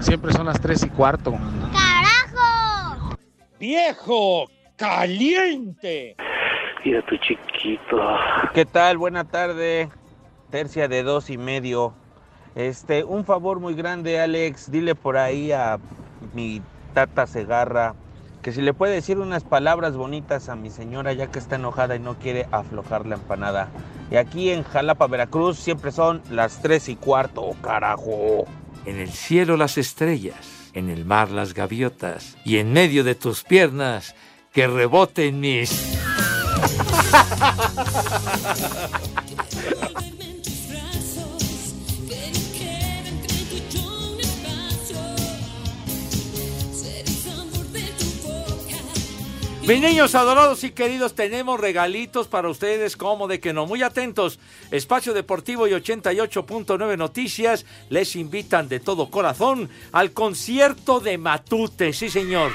[0.00, 1.32] siempre son las 3 y cuarto.
[1.72, 3.16] ¡Carajo!
[3.58, 4.46] ¡Viejo!
[4.76, 6.16] ¡Caliente!
[6.84, 7.96] Mira tu chiquito.
[8.54, 8.98] ¿Qué tal?
[8.98, 9.88] Buena tarde.
[10.50, 11.94] Tercia de dos y medio.
[12.54, 14.70] Este, un favor muy grande, Alex.
[14.70, 15.78] Dile por ahí a
[16.32, 16.62] mi
[16.94, 17.94] tata Segarra
[18.46, 21.96] que si le puede decir unas palabras bonitas a mi señora ya que está enojada
[21.96, 23.70] y no quiere aflojar la empanada.
[24.08, 28.46] Y aquí en Jalapa, Veracruz, siempre son las tres y cuarto, carajo.
[28.84, 33.42] En el cielo las estrellas, en el mar las gaviotas y en medio de tus
[33.42, 34.14] piernas
[34.52, 35.98] que reboten mis...
[49.66, 54.38] Mis niños adorados y queridos, tenemos regalitos para ustedes, como de que no, muy atentos.
[54.70, 62.08] Espacio Deportivo y 88.9 Noticias les invitan de todo corazón al concierto de Matute, sí
[62.08, 62.52] señor.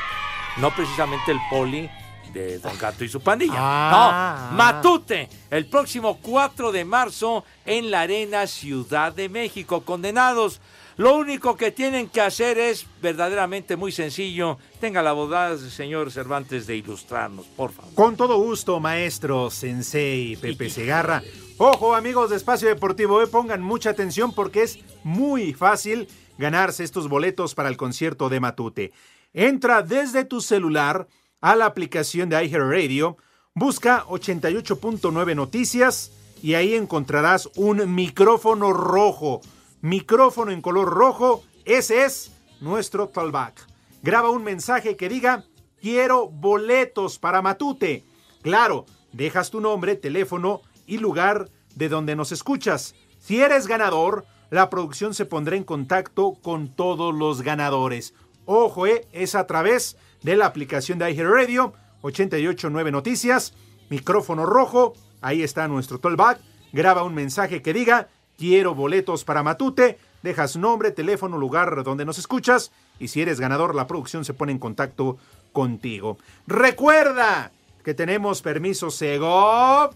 [0.56, 1.90] No precisamente el poli
[2.34, 3.56] de Don Gato y su pandilla.
[3.58, 4.48] Ah.
[4.52, 9.82] no, Matute, el próximo 4 de marzo en la Arena Ciudad de México.
[9.82, 10.62] Condenados.
[11.02, 14.60] Lo único que tienen que hacer es verdaderamente muy sencillo.
[14.80, 17.92] Tenga la bondad, señor Cervantes, de ilustrarnos, por favor.
[17.96, 21.24] Con todo gusto, maestro Sensei Pepe Segarra.
[21.58, 27.10] Ojo, amigos de Espacio Deportivo, eh, pongan mucha atención porque es muy fácil ganarse estos
[27.10, 28.92] boletos para el concierto de Matute.
[29.34, 31.08] Entra desde tu celular
[31.42, 33.18] a la aplicación de iHeartRadio,
[33.56, 36.12] busca 88.9 Noticias
[36.44, 39.42] y ahí encontrarás un micrófono rojo.
[39.82, 43.68] Micrófono en color rojo, ese es nuestro callback.
[44.04, 45.46] Graba un mensaje que diga,
[45.82, 48.04] quiero boletos para Matute.
[48.44, 52.94] Claro, dejas tu nombre, teléfono y lugar de donde nos escuchas.
[53.20, 58.14] Si eres ganador, la producción se pondrá en contacto con todos los ganadores.
[58.46, 63.56] Ojo, eh, es a través de la aplicación de iHeartRadio 889 Noticias,
[63.90, 66.40] micrófono rojo, ahí está nuestro tollback,
[66.72, 68.10] graba un mensaje que diga
[68.42, 73.76] quiero boletos para Matute, dejas nombre, teléfono, lugar donde nos escuchas y si eres ganador
[73.76, 75.20] la producción se pone en contacto
[75.54, 76.18] contigo.
[76.48, 77.52] Recuerda
[77.84, 79.92] que tenemos permiso Segov,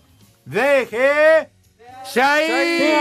[0.46, 1.50] deje
[2.14, 2.94] Shai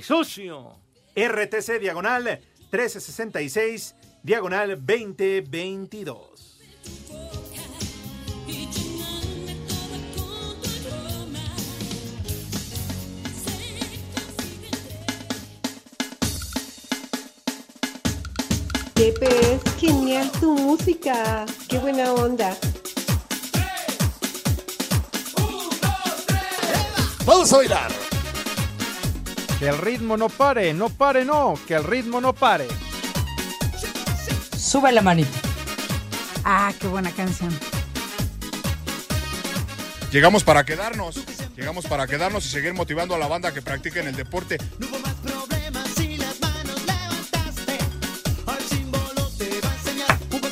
[0.00, 0.78] Sucio.
[1.14, 2.40] RTC diagonal
[2.72, 7.27] 1366 diagonal 2022.
[19.12, 21.46] Pepe, es genial tu música.
[21.66, 22.54] Qué buena onda.
[27.24, 27.90] Vamos a bailar.
[29.58, 32.66] Que el ritmo no pare, no pare, no, que el ritmo no pare.
[34.58, 35.38] Sube la manita.
[36.44, 37.58] Ah, qué buena canción.
[40.12, 41.24] Llegamos para quedarnos.
[41.56, 44.58] Llegamos para quedarnos y seguir motivando a la banda que practiquen el deporte.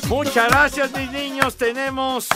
[0.07, 1.55] Muchas gracias, mis niños.
[1.57, 2.27] Tenemos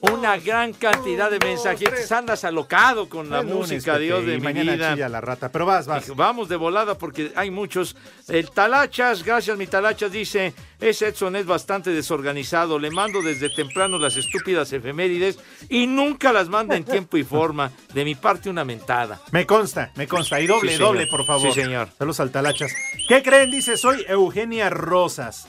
[0.00, 2.10] una gran cantidad de mensajitos.
[2.12, 4.94] Andas alocado con la lunes, música, Pepe, Dios de mi mañana vida.
[4.94, 6.14] chilla la rata, pero vas, vas.
[6.16, 7.94] Vamos de volada porque hay muchos.
[8.28, 13.98] El Talachas, gracias mi Talachas, dice, ese Edson es bastante desorganizado, le mando desde temprano
[13.98, 17.70] las estúpidas efemérides y nunca las manda en tiempo y forma.
[17.92, 19.20] De mi parte una mentada.
[19.32, 20.40] Me consta, me consta.
[20.40, 21.52] Y doble, Sí, doble, por favor.
[21.52, 21.88] Sí, señor.
[21.98, 22.72] Saludos al Talachas.
[23.08, 23.50] ¿Qué creen?
[23.50, 25.48] Dice, soy Eugenia Rosas.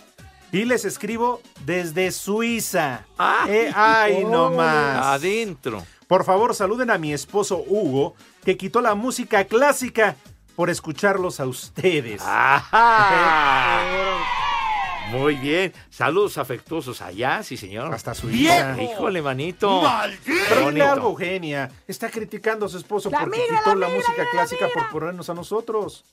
[0.52, 3.06] Y les escribo desde Suiza.
[3.48, 5.06] Eh, ay, no más.
[5.06, 5.86] Adentro.
[6.08, 10.16] Por favor, saluden a mi esposo Hugo, que quitó la música clásica
[10.56, 12.24] por escucharlos a ustedes.
[12.26, 13.84] Ajá.
[15.12, 15.72] Muy bien.
[15.90, 17.94] Saludos afectuosos allá, sí, señor.
[17.94, 18.74] Hasta Suiza.
[18.74, 18.90] Bien.
[18.90, 19.84] Híjole, manito.
[20.26, 21.70] Pero dile algo, Eugenia.
[21.88, 24.68] Está criticando a su esposo La porque migra, quitó la la, migra, música la clásica
[24.74, 26.06] por ponernos a nosotros.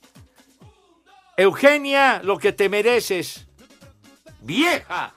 [1.35, 3.46] Eugenia, lo que te mereces.
[4.41, 5.13] Vieja,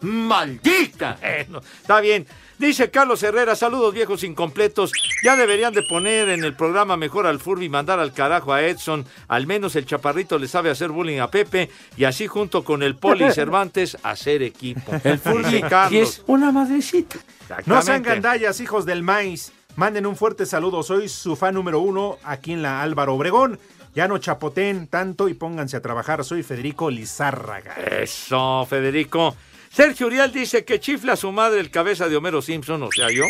[0.00, 1.18] maldita.
[1.20, 2.26] Bueno, está bien.
[2.56, 4.92] Dice Carlos Herrera, saludos viejos incompletos.
[5.24, 8.62] Ya deberían de poner en el programa mejor al Furby y mandar al carajo a
[8.62, 9.04] Edson.
[9.26, 12.94] Al menos el chaparrito le sabe hacer bullying a Pepe y así junto con el
[12.94, 14.92] Poli Cervantes hacer equipo.
[15.02, 15.92] El Furby, Carlos.
[15.92, 17.18] y es una madrecita.
[17.66, 19.52] No sean gandallas, hijos del maíz.
[19.76, 20.84] Manden un fuerte saludo.
[20.84, 23.58] Soy su fan número uno aquí en la Álvaro Obregón.
[23.94, 26.24] Ya no chapoteen tanto y pónganse a trabajar.
[26.24, 27.74] Soy Federico Lizárraga.
[27.76, 29.36] Eso, Federico.
[29.70, 33.08] Sergio Uriel dice que chifla a su madre el cabeza de Homero Simpson, o sea,
[33.10, 33.24] yo,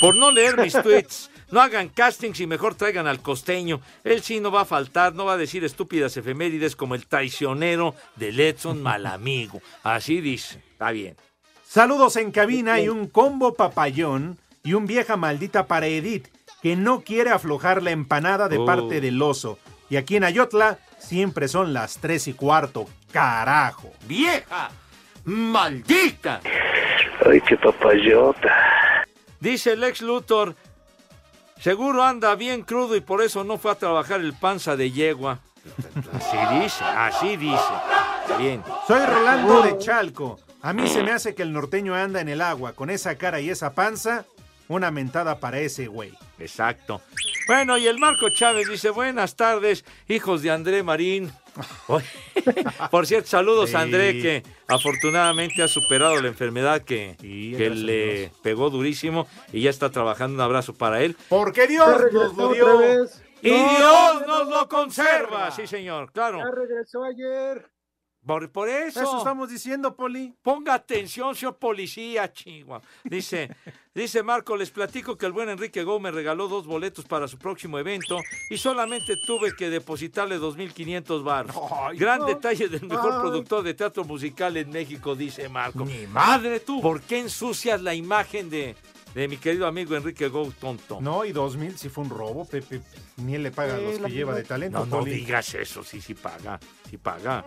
[0.00, 1.30] por no leer mis tweets.
[1.50, 3.80] No hagan castings y mejor traigan al costeño.
[4.02, 7.94] Él sí no va a faltar, no va a decir estúpidas efemérides como el traicionero
[8.16, 9.60] de Letson Malamigo.
[9.82, 10.62] Así dice.
[10.72, 11.16] Está bien.
[11.68, 16.28] Saludos en cabina y un combo papayón y un vieja maldita para Edith
[16.62, 18.64] que no quiere aflojar la empanada de Oh.
[18.66, 19.58] parte del oso.
[19.90, 22.86] Y aquí en Ayotla siempre son las tres y cuarto.
[23.12, 23.92] Carajo.
[24.06, 24.70] ¡Vieja!
[25.24, 26.40] ¡Maldita!
[27.24, 29.04] Ay, qué papayota.
[29.40, 30.56] Dice el ex Luthor,
[31.60, 35.40] seguro anda bien crudo y por eso no fue a trabajar el panza de yegua.
[36.12, 37.58] Así dice, así dice.
[38.38, 38.62] Bien.
[38.86, 40.40] Soy Rolando de Chalco.
[40.62, 43.40] A mí se me hace que el norteño anda en el agua con esa cara
[43.40, 44.24] y esa panza.
[44.66, 46.12] Una mentada para ese güey.
[46.38, 47.02] Exacto.
[47.46, 51.30] Bueno, y el Marco Chávez dice, buenas tardes, hijos de André Marín.
[52.90, 53.76] Por cierto, saludos Sí.
[53.76, 59.70] a André, que afortunadamente ha superado la enfermedad que, que le pegó durísimo y ya
[59.70, 60.36] está trabajando.
[60.36, 61.16] Un abrazo para él.
[61.28, 63.04] Porque Dios nos lo dio.
[63.42, 65.50] Y No, Dios no, nos no, lo conserva.
[65.50, 66.38] Sí, señor, claro.
[66.38, 67.66] Ya regresó ayer.
[68.26, 69.02] Por, por eso.
[69.02, 70.34] Eso estamos diciendo, Poli.
[70.42, 72.80] Ponga atención, señor policía, chihuahua.
[73.04, 73.50] Dice,
[73.94, 77.78] dice Marco, les platico que el buen Enrique Gómez regaló dos boletos para su próximo
[77.78, 81.54] evento y solamente tuve que depositarle 2.500 baros.
[81.98, 82.26] Gran no.
[82.26, 83.20] detalle del mejor Ay.
[83.20, 85.84] productor de teatro musical en México, dice Marco.
[85.84, 86.80] Mi madre tú.
[86.80, 88.74] ¿Por qué ensucias la imagen de,
[89.14, 90.98] de mi querido amigo Enrique Go, tonto?
[91.02, 92.80] No, y 2000 si fue un robo, Pepe.
[93.18, 95.12] Ni él le paga a los que lleva de talento, No, no Poli.
[95.12, 96.58] digas eso, sí, sí paga,
[96.88, 97.44] sí paga.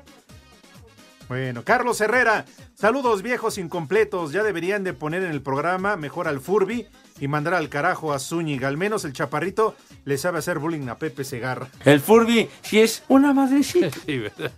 [1.27, 4.31] Bueno, Carlos Herrera, saludos viejos incompletos.
[4.31, 6.87] Ya deberían de poner en el programa mejor al Furby
[7.19, 8.67] y mandar al carajo a Zúñiga.
[8.69, 9.75] Al menos el chaparrito
[10.05, 11.67] le sabe hacer bullying a Pepe Segarra.
[11.83, 13.89] El Furby, si es una madrecita.
[14.05, 14.51] Sí, ¿verdad?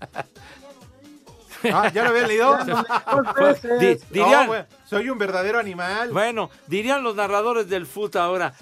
[1.74, 2.58] Ah, ¿ya lo habían leído?
[3.38, 6.10] Pues, Di- dirían- No, güey, soy un verdadero animal.
[6.12, 8.54] Bueno, dirían los narradores del fútbol ahora,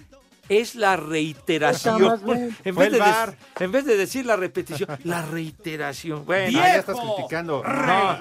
[0.50, 2.20] es la reiteración.
[2.64, 3.04] En vez, de,
[3.60, 6.26] en vez de decir la repetición, la reiteración.
[6.26, 8.18] Bueno, Ah, ya estás criticando No,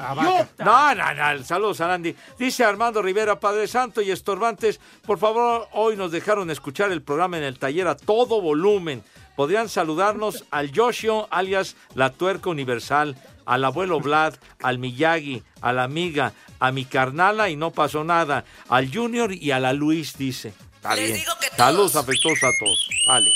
[0.64, 2.14] no, no, no, saludos a Andy.
[2.38, 7.38] Dice Armando Rivera, Padre Santo y estorbantes, por favor, hoy nos dejaron escuchar el programa
[7.38, 9.02] en el taller a todo volumen.
[9.36, 15.84] Podrían saludarnos al Yoshio, alias La Tuerca Universal, al abuelo Vlad, al Miyagi, a la
[15.84, 20.52] amiga, a mi carnala y no pasó nada, al Junior y a la Luis, dice.
[20.90, 21.24] Está bien.
[21.56, 22.88] Saludos afectuosos a todos.
[23.06, 23.30] Vale.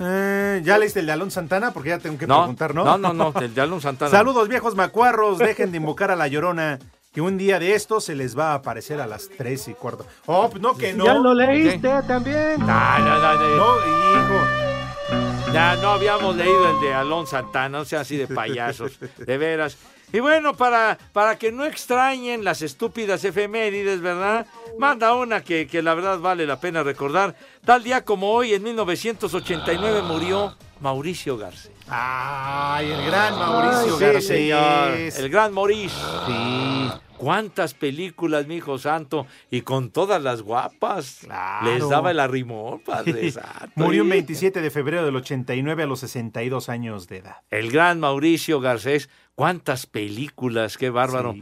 [0.00, 1.72] Eh, ¿Ya leíste el de Alonso Santana?
[1.72, 2.84] Porque ya tengo que No, preguntar, ¿no?
[2.84, 4.10] no, no, no, el de Alonso Santana.
[4.18, 5.38] Saludos, viejos macuarros.
[5.38, 6.78] Dejen de invocar a la llorona.
[7.12, 10.04] Que un día de estos se les va a aparecer a las tres y cuarto.
[10.26, 11.04] Oh, pues no, que no.
[11.04, 12.58] Ya lo leíste también.
[12.58, 13.56] No, no, no, no.
[13.56, 15.52] No, hijo.
[15.52, 19.76] Ya no habíamos leído el de Alonso Santana, no sea así de payasos, de veras.
[20.14, 24.46] Y bueno, para, para que no extrañen las estúpidas efemérides, ¿verdad?
[24.78, 27.34] Manda una que, que la verdad vale la pena recordar.
[27.64, 31.70] Tal día como hoy, en 1989, murió Mauricio Garcés.
[31.88, 34.26] Ay, el gran Mauricio Garcés.
[34.26, 34.90] señor.
[34.92, 35.98] El gran Mauricio.
[36.26, 36.90] Sí.
[37.16, 39.26] ¿Cuántas películas, mi hijo santo?
[39.50, 41.20] Y con todas las guapas.
[41.62, 43.32] Les daba el arrimón, padre.
[43.76, 47.36] Murió Y- 27 de febrero del 89 a los 62 años de edad.
[47.50, 49.08] El gran Mauricio Garcés.
[49.34, 50.76] ¿Cuántas películas?
[50.76, 51.34] Qué bárbaro.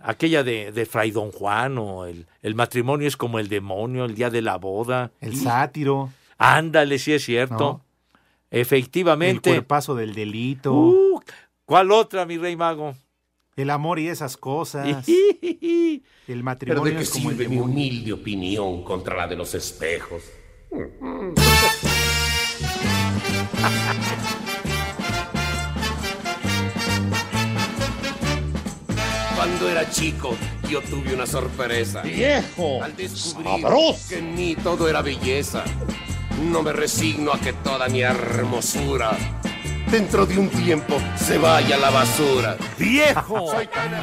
[0.00, 4.14] Aquella de, de Fray Don Juan o el, el matrimonio es como el demonio, el
[4.14, 5.10] día de la boda.
[5.20, 6.10] El Y- sátiro.
[6.38, 7.56] Ándale, sí es cierto.
[7.58, 7.84] ¿No?
[8.50, 9.50] El Efectivamente.
[9.50, 10.72] cuerpazo del delito.
[10.72, 11.20] Uh,
[11.64, 12.94] ¿Cuál otra, mi rey mago?
[13.56, 15.06] El amor y esas cosas.
[15.06, 15.06] el
[16.28, 17.74] El Pero matrimonio de qué es como el sirve mi demonio.
[17.74, 20.22] humilde opinión contra la de los espejos.
[29.58, 30.36] Cuando era chico,
[30.70, 32.02] yo tuve una sorpresa.
[32.02, 34.08] Viejo, Al descubrir sabroso.
[34.08, 35.64] que en mí todo era belleza,
[36.44, 39.18] no me resigno a que toda mi hermosura
[39.90, 42.56] dentro de un tiempo se vaya a la basura.
[42.78, 43.50] ¡Viejo!
[43.50, 44.00] Soy tan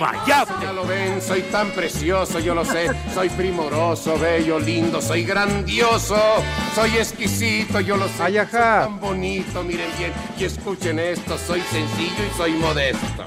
[0.61, 2.89] ya lo ven, soy tan precioso, yo lo sé.
[3.13, 6.17] Soy primoroso, bello, lindo, soy grandioso,
[6.75, 8.23] soy exquisito, yo lo sé.
[8.23, 13.23] Ay, Soy tan bonito, miren bien y escuchen esto, soy sencillo y soy modesto.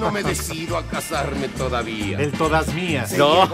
[0.00, 2.18] No me decido a casarme todavía.
[2.18, 3.12] El todas mías.
[3.16, 3.48] No.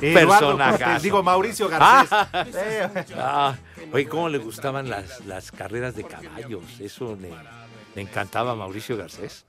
[0.00, 2.08] Cortés, digo Mauricio Garcés.
[2.12, 2.28] Ah.
[2.54, 3.56] Eh, Ah,
[3.92, 6.62] oye, cómo le gustaban las, las carreras de caballos.
[6.80, 7.30] Eso le,
[7.94, 9.44] le encantaba a Mauricio Garcés.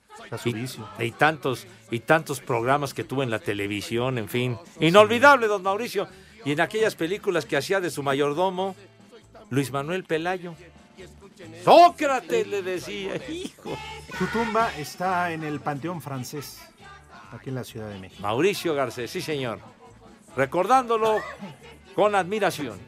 [0.45, 4.57] Y, y tantos, y tantos programas que tuvo en la televisión, en fin.
[4.79, 6.07] Inolvidable, don Mauricio.
[6.45, 8.75] Y en aquellas películas que hacía de su mayordomo,
[9.49, 10.55] Luis Manuel Pelayo.
[11.63, 13.77] Sócrates le decía, hijo.
[14.17, 16.61] Su tumba está en el Panteón Francés,
[17.31, 18.21] aquí en la Ciudad de México.
[18.21, 19.59] Mauricio Garcés, sí señor.
[20.35, 21.19] Recordándolo
[21.95, 22.79] con admiración.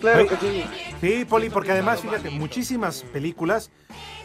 [0.00, 0.64] Claro que sí.
[1.00, 3.70] Sí, Poli, porque además, fíjate, muchísimas películas,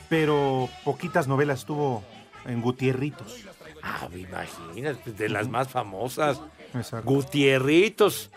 [0.10, 2.04] pero poquitas novelas tuvo
[2.46, 3.46] en Gutierritos.
[3.82, 6.42] Ah, imagínate, de las más famosas.
[6.74, 7.10] Exacto.
[7.10, 8.32] Gutierritos.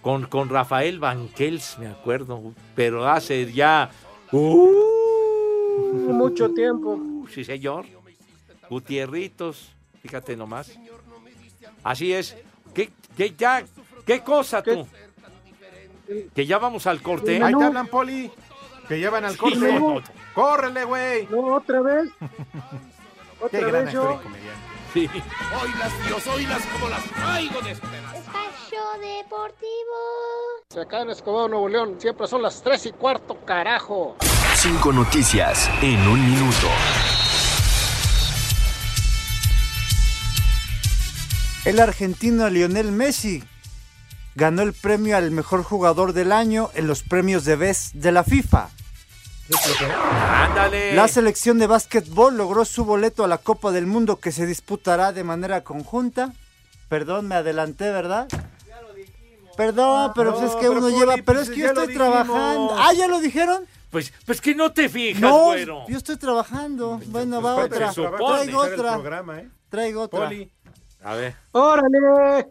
[0.00, 2.52] Con, con Rafael Banquels, me acuerdo.
[2.74, 3.90] Pero hace ya.
[4.32, 6.12] ¡Uh!
[6.12, 6.98] Mucho tiempo.
[7.32, 7.86] Sí, señor.
[8.68, 9.70] Gutierritos.
[10.02, 10.72] Fíjate nomás.
[11.84, 12.36] Así es.
[12.74, 13.64] ¿Qué, qué, ya,
[14.06, 14.86] ¿qué cosa tú?
[16.34, 17.42] Que ya vamos al corte.
[17.42, 18.30] Ahí te hablan, Poli,
[18.88, 19.78] que llevan al Sí, corte.
[19.78, 20.02] no.
[20.34, 21.26] ¡Córrele, güey!
[21.30, 22.08] No, otra vez.
[23.50, 24.20] Qué Otra gran vez yo.
[24.94, 25.08] Sí.
[26.06, 27.76] Dios, oilas como las traigo de.
[28.72, 30.80] Espacio Deportivo.
[30.80, 34.16] Acá en Escobedo, Nuevo León, siempre son las tres y cuarto, carajo.
[34.56, 36.68] Cinco noticias en un minuto.
[41.66, 43.44] El argentino Lionel Messi
[44.34, 48.24] ganó el premio al mejor jugador del año en los premios de Best de la
[48.24, 48.70] FIFA.
[50.48, 50.94] Ándale.
[50.94, 55.12] La selección de básquetbol logró su boleto a la Copa del Mundo que se disputará
[55.12, 56.32] de manera conjunta.
[56.88, 58.28] Perdón, me adelanté, ¿verdad?
[59.56, 61.14] Perdón, pero No, pues es que pero uno Poli, lleva.
[61.14, 62.12] Pero pues es que ya yo lo estoy dijimos.
[62.26, 62.74] trabajando.
[62.78, 63.64] Ah, ¿ya lo dijeron?
[63.90, 65.84] Pues, pues que no te fijas, No, güero.
[65.88, 67.00] yo estoy trabajando.
[67.06, 67.88] Bueno, va Pues otra.
[67.90, 68.92] es Traigo el otra.
[68.94, 69.48] programa, ¿eh?
[69.68, 70.20] Traigo otra.
[70.28, 70.50] Poli.
[71.04, 71.34] A ver.
[71.52, 72.46] ¡Órale!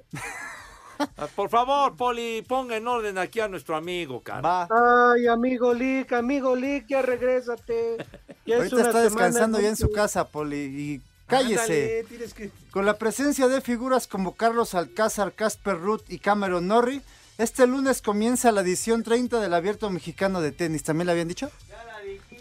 [1.17, 4.41] Ah, Por favor, Poli, ponga en orden aquí a nuestro amigo, cara.
[4.41, 4.67] Va.
[5.13, 7.97] Ay, amigo Lick, amigo Lick, ya regrésate.
[8.45, 10.57] Ya es Ahorita una está semana descansando ya en su casa, Poli.
[10.57, 12.05] Y cállese.
[12.09, 12.51] Ándale, que...
[12.71, 17.01] Con la presencia de figuras como Carlos Alcázar, Casper Ruth y Cameron Norrie,
[17.37, 20.83] este lunes comienza la edición 30 del Abierto Mexicano de Tenis.
[20.83, 21.49] ¿También la habían dicho?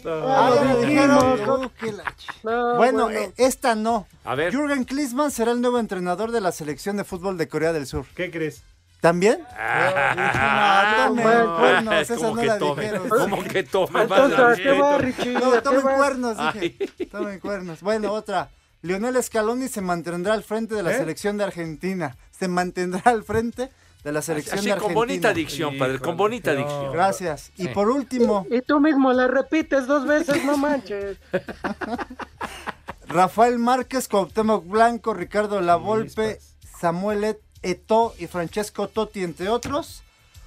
[0.05, 1.35] Ah, ya dijeron.
[1.37, 1.65] dijimos.
[1.65, 3.19] Uh, qué la ch- No, bueno, bueno.
[3.19, 4.07] eh, esta no.
[4.23, 4.51] A ver.
[4.53, 8.05] Jürgen Klinsmann será el nuevo entrenador de la selección de fútbol de Corea del Sur.
[8.15, 8.63] ¿Qué crees?
[8.99, 9.43] ¿También?
[9.57, 12.81] Ah, No, tomen no, cuernos, esa ¿cómo no que la tome?
[12.83, 13.09] dijeron.
[13.09, 14.01] ¿Cómo que tome?
[14.01, 15.15] Entonces, Vas a ¿a qué va, decir.
[15.17, 15.33] Richie?
[15.39, 16.77] No, ¿A qué tomen cuernos, dije.
[16.99, 17.05] Ay.
[17.07, 17.81] Tomen cuernos.
[17.81, 18.49] Bueno, otra.
[18.81, 20.97] Lionel Scaloni se mantendrá al frente de la ¿Eh?
[20.97, 22.17] selección de Argentina.
[22.37, 23.69] Se mantendrá al frente
[24.03, 24.95] de la selección Así, de con Argentina.
[24.99, 26.91] bonita dicción, padre, con bonita dicción.
[26.91, 27.51] Gracias.
[27.57, 31.17] Y por último, Y tú mismo la repites dos veces, no manches.
[33.07, 36.39] Rafael Márquez, Cuauhtémoc Blanco, Ricardo Lavolpe,
[36.79, 40.01] Samuel Et- Eto'o y Francesco Totti, entre otros,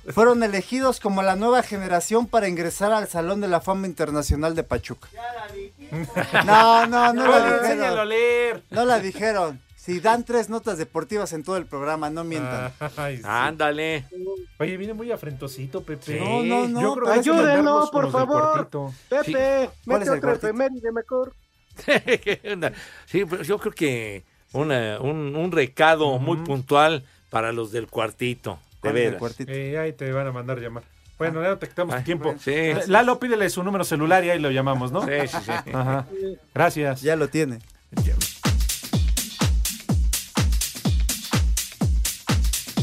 [0.09, 4.64] fueron elegidos como la nueva generación para ingresar al Salón de la Fama Internacional de
[4.64, 5.09] Pachuca.
[6.47, 8.09] No, no, no la a dijeron.
[8.09, 8.62] leer.
[8.70, 9.61] No la dijeron.
[9.76, 12.72] Si dan tres notas deportivas en todo el programa, no mientan.
[12.97, 13.22] Ay, sí.
[13.26, 14.07] Ándale.
[14.59, 16.18] Oye, viene muy afrentosito, Pepe.
[16.18, 18.42] No, no, no, Yo creo que hay que Ayúdenlo, por favor.
[18.53, 18.95] cuartito.
[19.11, 21.34] Pepe, ¿Cuál es mete el otra efeméride mejor.
[23.07, 28.59] Sí, pues yo creo que una- un, un recado muy puntual para los del cuartito,
[28.74, 29.18] de ¿Cuál es el veras.
[29.18, 29.53] cuartito?
[29.53, 30.84] Eh, ahí te van a mandar llamar.
[31.19, 32.35] Bueno, ya te quitamos Ay, tiempo.
[32.41, 32.73] sí.
[32.89, 35.03] Lalo, pídele su número celular y ahí lo llamamos, ¿no?
[35.03, 35.71] Sí, sí, sí.
[35.73, 36.07] Ajá.
[36.53, 37.03] Gracias.
[37.03, 37.61] Ya lo tiene.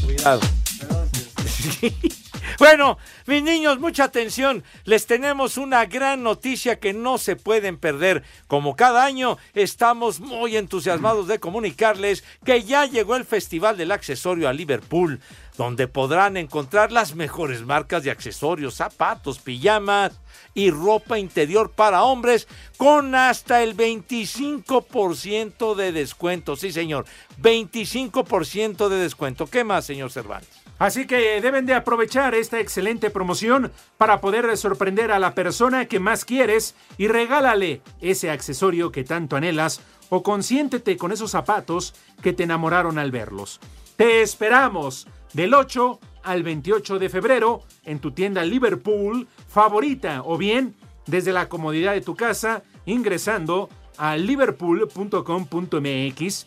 [0.05, 0.41] Cuidado.
[2.59, 4.63] Bueno, mis niños, mucha atención.
[4.83, 8.21] Les tenemos una gran noticia que no se pueden perder.
[8.45, 14.47] Como cada año, estamos muy entusiasmados de comunicarles que ya llegó el Festival del Accesorio
[14.47, 15.21] a Liverpool,
[15.57, 20.19] donde podrán encontrar las mejores marcas de accesorios, zapatos, pijamas
[20.53, 22.47] y ropa interior para hombres
[22.77, 26.55] con hasta el 25% de descuento.
[26.55, 27.05] Sí, señor,
[27.41, 29.47] 25% de descuento.
[29.47, 30.61] ¿Qué más, señor Cervantes?
[30.81, 35.99] Así que deben de aprovechar esta excelente promoción para poder sorprender a la persona que
[35.99, 41.93] más quieres y regálale ese accesorio que tanto anhelas o consiéntete con esos zapatos
[42.23, 43.59] que te enamoraron al verlos.
[43.95, 50.75] Te esperamos del 8 al 28 de febrero en tu tienda Liverpool favorita o bien
[51.07, 56.45] desde la comodidad de tu casa ingresando a liverpool.com.mx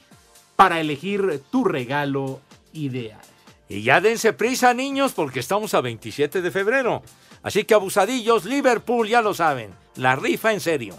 [0.56, 2.40] para elegir tu regalo
[2.72, 3.20] ideal.
[3.68, 7.02] Y ya dense prisa, niños, porque estamos a 27 de febrero.
[7.42, 9.70] Así que abusadillos, Liverpool, ya lo saben.
[9.96, 10.94] La rifa en serio.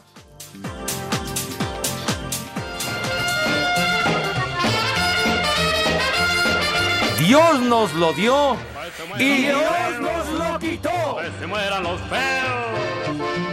[7.25, 8.55] Dios nos lo dio
[9.17, 9.61] y Dios
[9.99, 10.89] nos lo quitó.
[11.17, 13.11] Que se mueran los feos.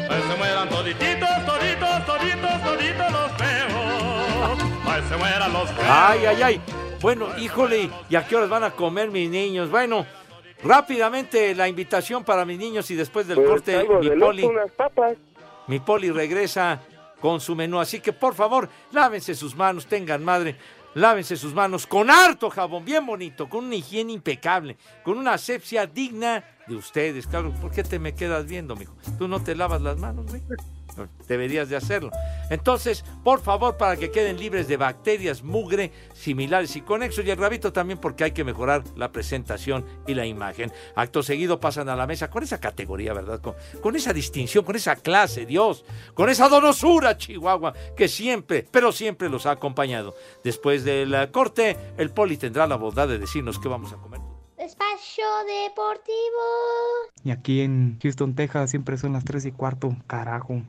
[0.08, 4.96] Que se mueran todititos, toditos, toditos, toditos los feos.
[4.96, 5.86] Que se mueran los feos.
[5.88, 6.60] Ay, ay, ay.
[7.00, 9.70] Bueno, híjole, ¿y a qué horas van a comer mis niños?
[9.70, 10.06] Bueno,
[10.62, 14.70] rápidamente la invitación para mis niños y después del Pues, corte, mi de poli, unas
[14.72, 15.14] papas.
[15.66, 16.80] mi poli regresa
[17.20, 17.80] con su menú.
[17.80, 20.56] Así que por favor, lávense sus manos, tengan madre.
[20.94, 25.86] Lávense sus manos con harto jabón, bien bonito, con una higiene impecable, con una asepsia
[25.86, 27.26] digna de ustedes.
[27.26, 28.94] Claro, ¿por qué te me quedas viendo, mijo?
[29.18, 30.42] ¿Tú no te lavas las manos, güey?
[31.28, 32.10] Deberías de hacerlo.
[32.50, 37.38] Entonces, por favor, para que queden libres de bacterias, mugre, similares y conexos, y el
[37.38, 40.72] rabito también porque hay que mejorar la presentación y la imagen.
[40.94, 43.40] Acto seguido pasan a la mesa con esa categoría, ¿verdad?
[43.40, 45.84] Con, con esa distinción, con esa clase, Dios,
[46.14, 50.14] con esa donosura, Chihuahua, que siempre, pero siempre los ha acompañado.
[50.42, 54.21] Después del corte, el poli tendrá la bondad de decirnos qué vamos a comer.
[54.64, 56.44] Espacio Deportivo.
[57.24, 59.96] Y aquí en Houston, Texas, siempre son las 3 y cuarto.
[60.06, 60.62] Carajo.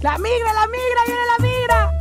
[0.00, 1.04] ¡La migra, la migra!
[1.06, 1.92] ¡Viene la migra!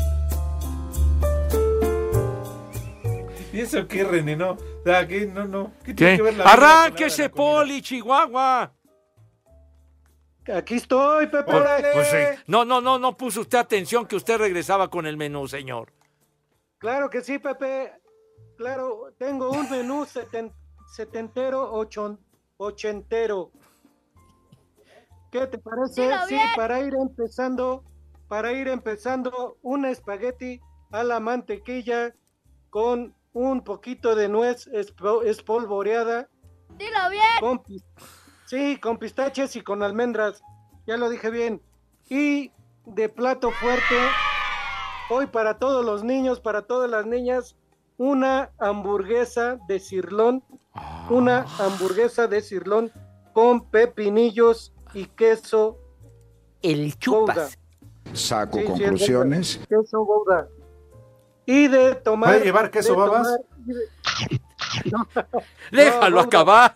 [3.52, 4.38] ¿Y eso qué, René?
[4.38, 5.26] No, o sea, ¿qué?
[5.26, 5.74] no, no.
[5.84, 5.94] ¿Qué ¿Qué?
[5.94, 8.74] tiene que ver la ¡Arránquese, poli, Chihuahua!
[10.56, 11.52] Aquí estoy, Pepe.
[11.94, 12.44] Pues sí.
[12.48, 15.92] No, no, no, no puso usted atención que usted regresaba con el menú, señor.
[16.78, 18.03] Claro que sí, Pepe.
[18.64, 20.54] Claro, tengo un menú seten-
[20.88, 22.18] setentero, ochon-
[22.56, 23.52] ochentero.
[25.30, 26.10] ¿Qué te parece?
[26.30, 27.84] Sí, para ir empezando,
[28.30, 30.62] para ir empezando, un espagueti
[30.94, 32.16] a la mantequilla
[32.70, 36.30] con un poquito de nuez espo- espolvoreada.
[36.78, 37.24] Dilo bien.
[37.42, 37.62] Con,
[38.46, 40.42] sí, con pistaches y con almendras.
[40.88, 41.62] Ya lo dije bien.
[42.08, 42.54] Y
[42.86, 43.98] de plato fuerte,
[45.10, 47.58] hoy para todos los niños, para todas las niñas,
[47.98, 50.44] una hamburguesa de cirlón.
[51.10, 52.92] Una hamburguesa de cirlón
[53.34, 55.78] con pepinillos y queso.
[56.62, 57.58] El chupas.
[58.14, 59.60] Saco Sí, conclusiones.
[59.70, 60.48] queso Gouda.
[61.46, 62.30] Y de tomar.
[62.32, 63.28] ¿Puede llevar queso de babas?
[63.28, 63.74] tomar- y
[64.86, 65.08] de- No,
[65.72, 66.74] Déjalo acabar.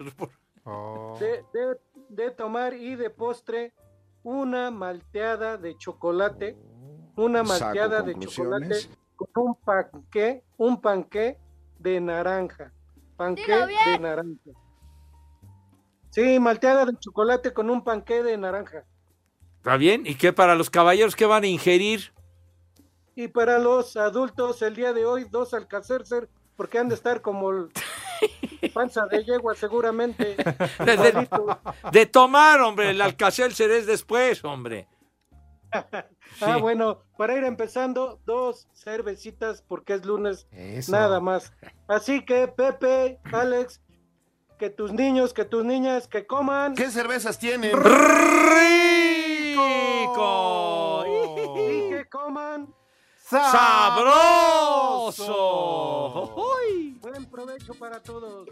[1.20, 1.78] de, de-
[2.10, 3.74] de tomar y de postre
[4.24, 6.58] una malteada de chocolate,
[7.16, 8.76] una Saco malteada de chocolate
[9.18, 11.38] con un panqué, un panqué
[11.80, 12.72] de naranja.
[13.18, 13.52] Panqué
[13.86, 14.52] de naranja.
[16.12, 18.84] Sí, malteada de chocolate con un panqué de naranja.
[19.58, 20.04] ¿Está bien?
[20.06, 22.14] ¿Y qué para los caballeros que van a ingerir?
[23.16, 27.50] Y para los adultos, el día de hoy, dos alcacercer, porque han de estar como
[27.52, 27.70] el
[28.74, 30.36] panza de yegua seguramente.
[30.86, 31.28] De, de-
[31.92, 34.88] de tomar, hombre, el alcacelcer es después, hombre.
[36.42, 36.62] Ah, Sí.
[36.62, 40.92] bueno, para ir empezando, dos cervecitas porque es lunes, Eso.
[40.92, 41.52] nada más.
[41.88, 43.82] Así que, Pepe, Alex,
[44.60, 46.76] que tus niños, que tus niñas, que coman.
[46.76, 47.72] ¿Qué cervezas tienen?
[49.48, 51.04] ¡Rico!
[51.08, 52.74] Y que coman.
[55.08, 56.34] ¡Sabroso!
[56.36, 56.98] ¡Uy!
[57.02, 58.48] Buen provecho para todos.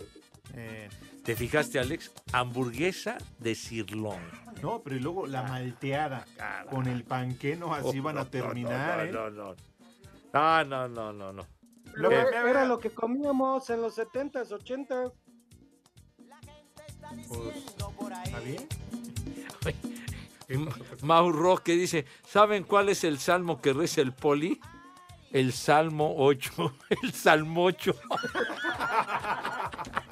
[0.57, 0.89] Eh,
[1.23, 2.11] ¿Te fijaste, Alex?
[2.31, 4.19] Hamburguesa de cirlón.
[4.61, 6.25] no, pero y luego la malteada
[6.69, 9.11] con el panqué, no, así Oh, van a no, terminar, no, ¿eh?
[9.11, 9.55] no, no,
[10.33, 11.47] no, no, no, no, no.
[11.95, 15.11] Lo- Eh, era lo que comíamos en los 70s, 80s.
[18.23, 18.67] ¿Está bien?
[21.01, 24.59] Mauro que dice, ¿saben cuál es el salmo que reza el poli?
[25.31, 27.93] El Salmo 8, el Salmo 8.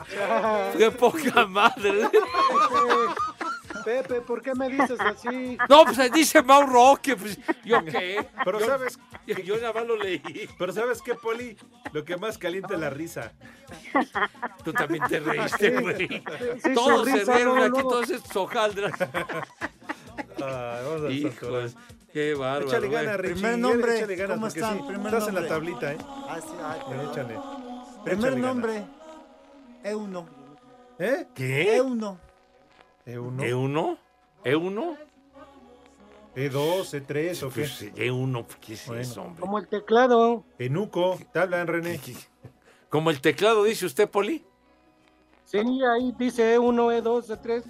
[0.78, 2.10] ¡Qué poca madre!
[3.84, 5.58] Pepe, ¿por qué me dices así?
[5.68, 8.26] No, pues dice Mauro que pues, ¿yo qué?
[8.46, 8.98] Pero Yo- sabes,
[9.28, 10.22] yo, yo nada más lo leí.
[10.58, 11.58] pero sabes qué, Poli,
[11.92, 13.34] lo que más calienta es la risa.
[14.64, 16.08] Tú también te reíste, güey.
[16.08, 17.88] sí, todos se risa, no, aquí, no.
[17.90, 18.94] todos estos hojaldras.
[20.42, 21.76] Ah, vamos a Hijos,
[22.14, 22.68] qué bárbaro.
[22.68, 23.34] Échale ganas, Richie.
[23.34, 24.78] Primer nombre, échale ganas, ¿cómo porque están?
[24.78, 25.50] sí, Primer estás en la nombre.
[25.50, 25.98] tablita, ¿eh?
[26.30, 26.80] Ah, sí, ay.
[27.12, 27.40] Échale.
[28.06, 28.84] Primer Échale nombre,
[29.84, 30.26] Euno.
[31.00, 31.28] ¿Eh?
[31.34, 31.76] ¿Qué?
[31.76, 32.20] Euno.
[33.06, 33.36] ¿E1?
[33.38, 33.98] ¿E1?
[34.46, 34.98] ¿E1?
[36.36, 37.06] ¿E2?
[37.06, 37.62] ¿E3 o qué?
[37.62, 39.02] Pues, E1, ¿qué es Bueno.
[39.02, 39.42] eso, hombre?
[39.42, 40.44] Como el teclado.
[40.58, 42.00] Enuco, te hablan, René.
[42.90, 44.44] Como el teclado dice usted, Poli.
[45.46, 47.64] Sí, ahí dice E E1, E2, E3.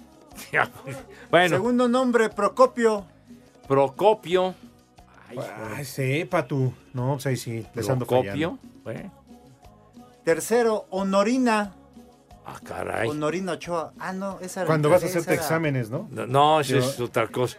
[0.52, 0.96] Ya, pues.
[1.30, 3.06] bueno, Segundo nombre, Procopio.
[3.68, 4.54] Procopio.
[5.74, 6.72] Ay, sepa tú.
[6.92, 8.30] No, pues ahí sí, les ando fallando.
[8.30, 8.58] Procopio.
[8.82, 9.12] Bueno.
[10.24, 11.74] Tercero, Honorina.
[12.46, 13.08] Ah, caray.
[13.08, 13.92] Honorina Ochoa.
[13.98, 14.66] Ah, no, esa era.
[14.66, 16.08] Cuando vas a esa hacerte era- exámenes, ¿no?
[16.10, 17.58] No, no, eso es otra cosa.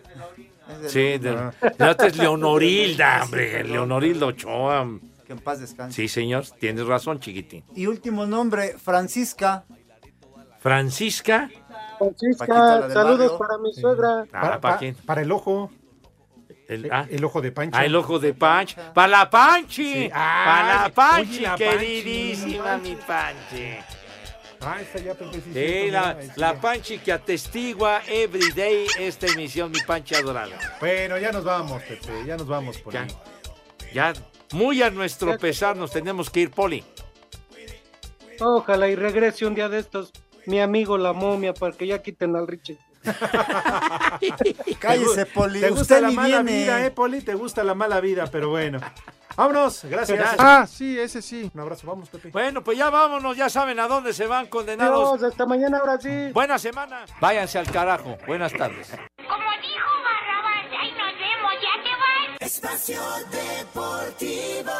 [0.69, 1.53] es de- Sí, de, Ah.
[1.77, 3.63] la otra es Leonorilda, hombre.
[3.63, 4.87] Leonorilda Ochoa.
[5.25, 5.95] Que en paz descanse.
[5.95, 7.63] Sí, señor, tienes razón, chiquitín.
[7.75, 9.63] Y último nombre, Francisca.
[10.59, 11.49] Francisca.
[11.97, 12.45] Francisca,
[12.91, 13.37] saludos barrio.
[13.37, 14.21] para mi suegra.
[14.23, 14.95] Ah, Para, ¿para pa- quién?
[15.05, 15.71] para el ojo.
[16.67, 17.77] El, ah, El ojo de Pancho.
[17.77, 18.75] ah, el ojo de Panchi.
[18.93, 19.93] ¡Para la Panchi!
[19.93, 20.09] Sí.
[20.09, 21.63] ¡Para Panchi, la Panchi.
[21.63, 23.75] queridísima mi Panchi!
[24.61, 25.41] Ah, está ya, Pepe.
[25.53, 26.59] Sí, la, ahí la.
[26.59, 30.57] Panchi que atestigua everyday esta emisión, mi Panchi adorada.
[30.79, 32.25] Bueno, ya nos vamos, Pepe.
[32.25, 32.97] Ya nos vamos, Poli.
[32.97, 33.07] Ya,
[33.93, 34.13] ya,
[34.51, 36.83] muy a nuestro pesar nos tenemos que ir, Poli.
[38.39, 40.11] Ojalá y regrese un día de estos
[40.45, 42.77] mi amigo la momia para que ya quiten al Richie.
[44.79, 45.59] Cállese, Poli.
[45.61, 46.63] Te gusta Usted la mala viene.
[46.63, 47.21] vida, ¿eh, Poli?
[47.21, 48.79] Te gusta la mala vida, pero bueno.
[49.35, 50.35] Vámonos, gracias.
[50.39, 51.51] Ah, sí, ese sí.
[51.53, 52.29] Un abrazo, vamos, Pepe.
[52.29, 55.13] Bueno, pues ya vámonos, ya saben a dónde se van condenados.
[55.15, 56.31] Adiós, hasta mañana ahora sí.
[56.33, 57.05] Buena semana.
[57.19, 58.17] Váyanse al carajo.
[58.25, 58.89] Buenas tardes.
[59.17, 62.41] Como dijo Barrabás, ahí nos vemos, ya te vas.
[62.41, 64.71] Espacio Deportivo.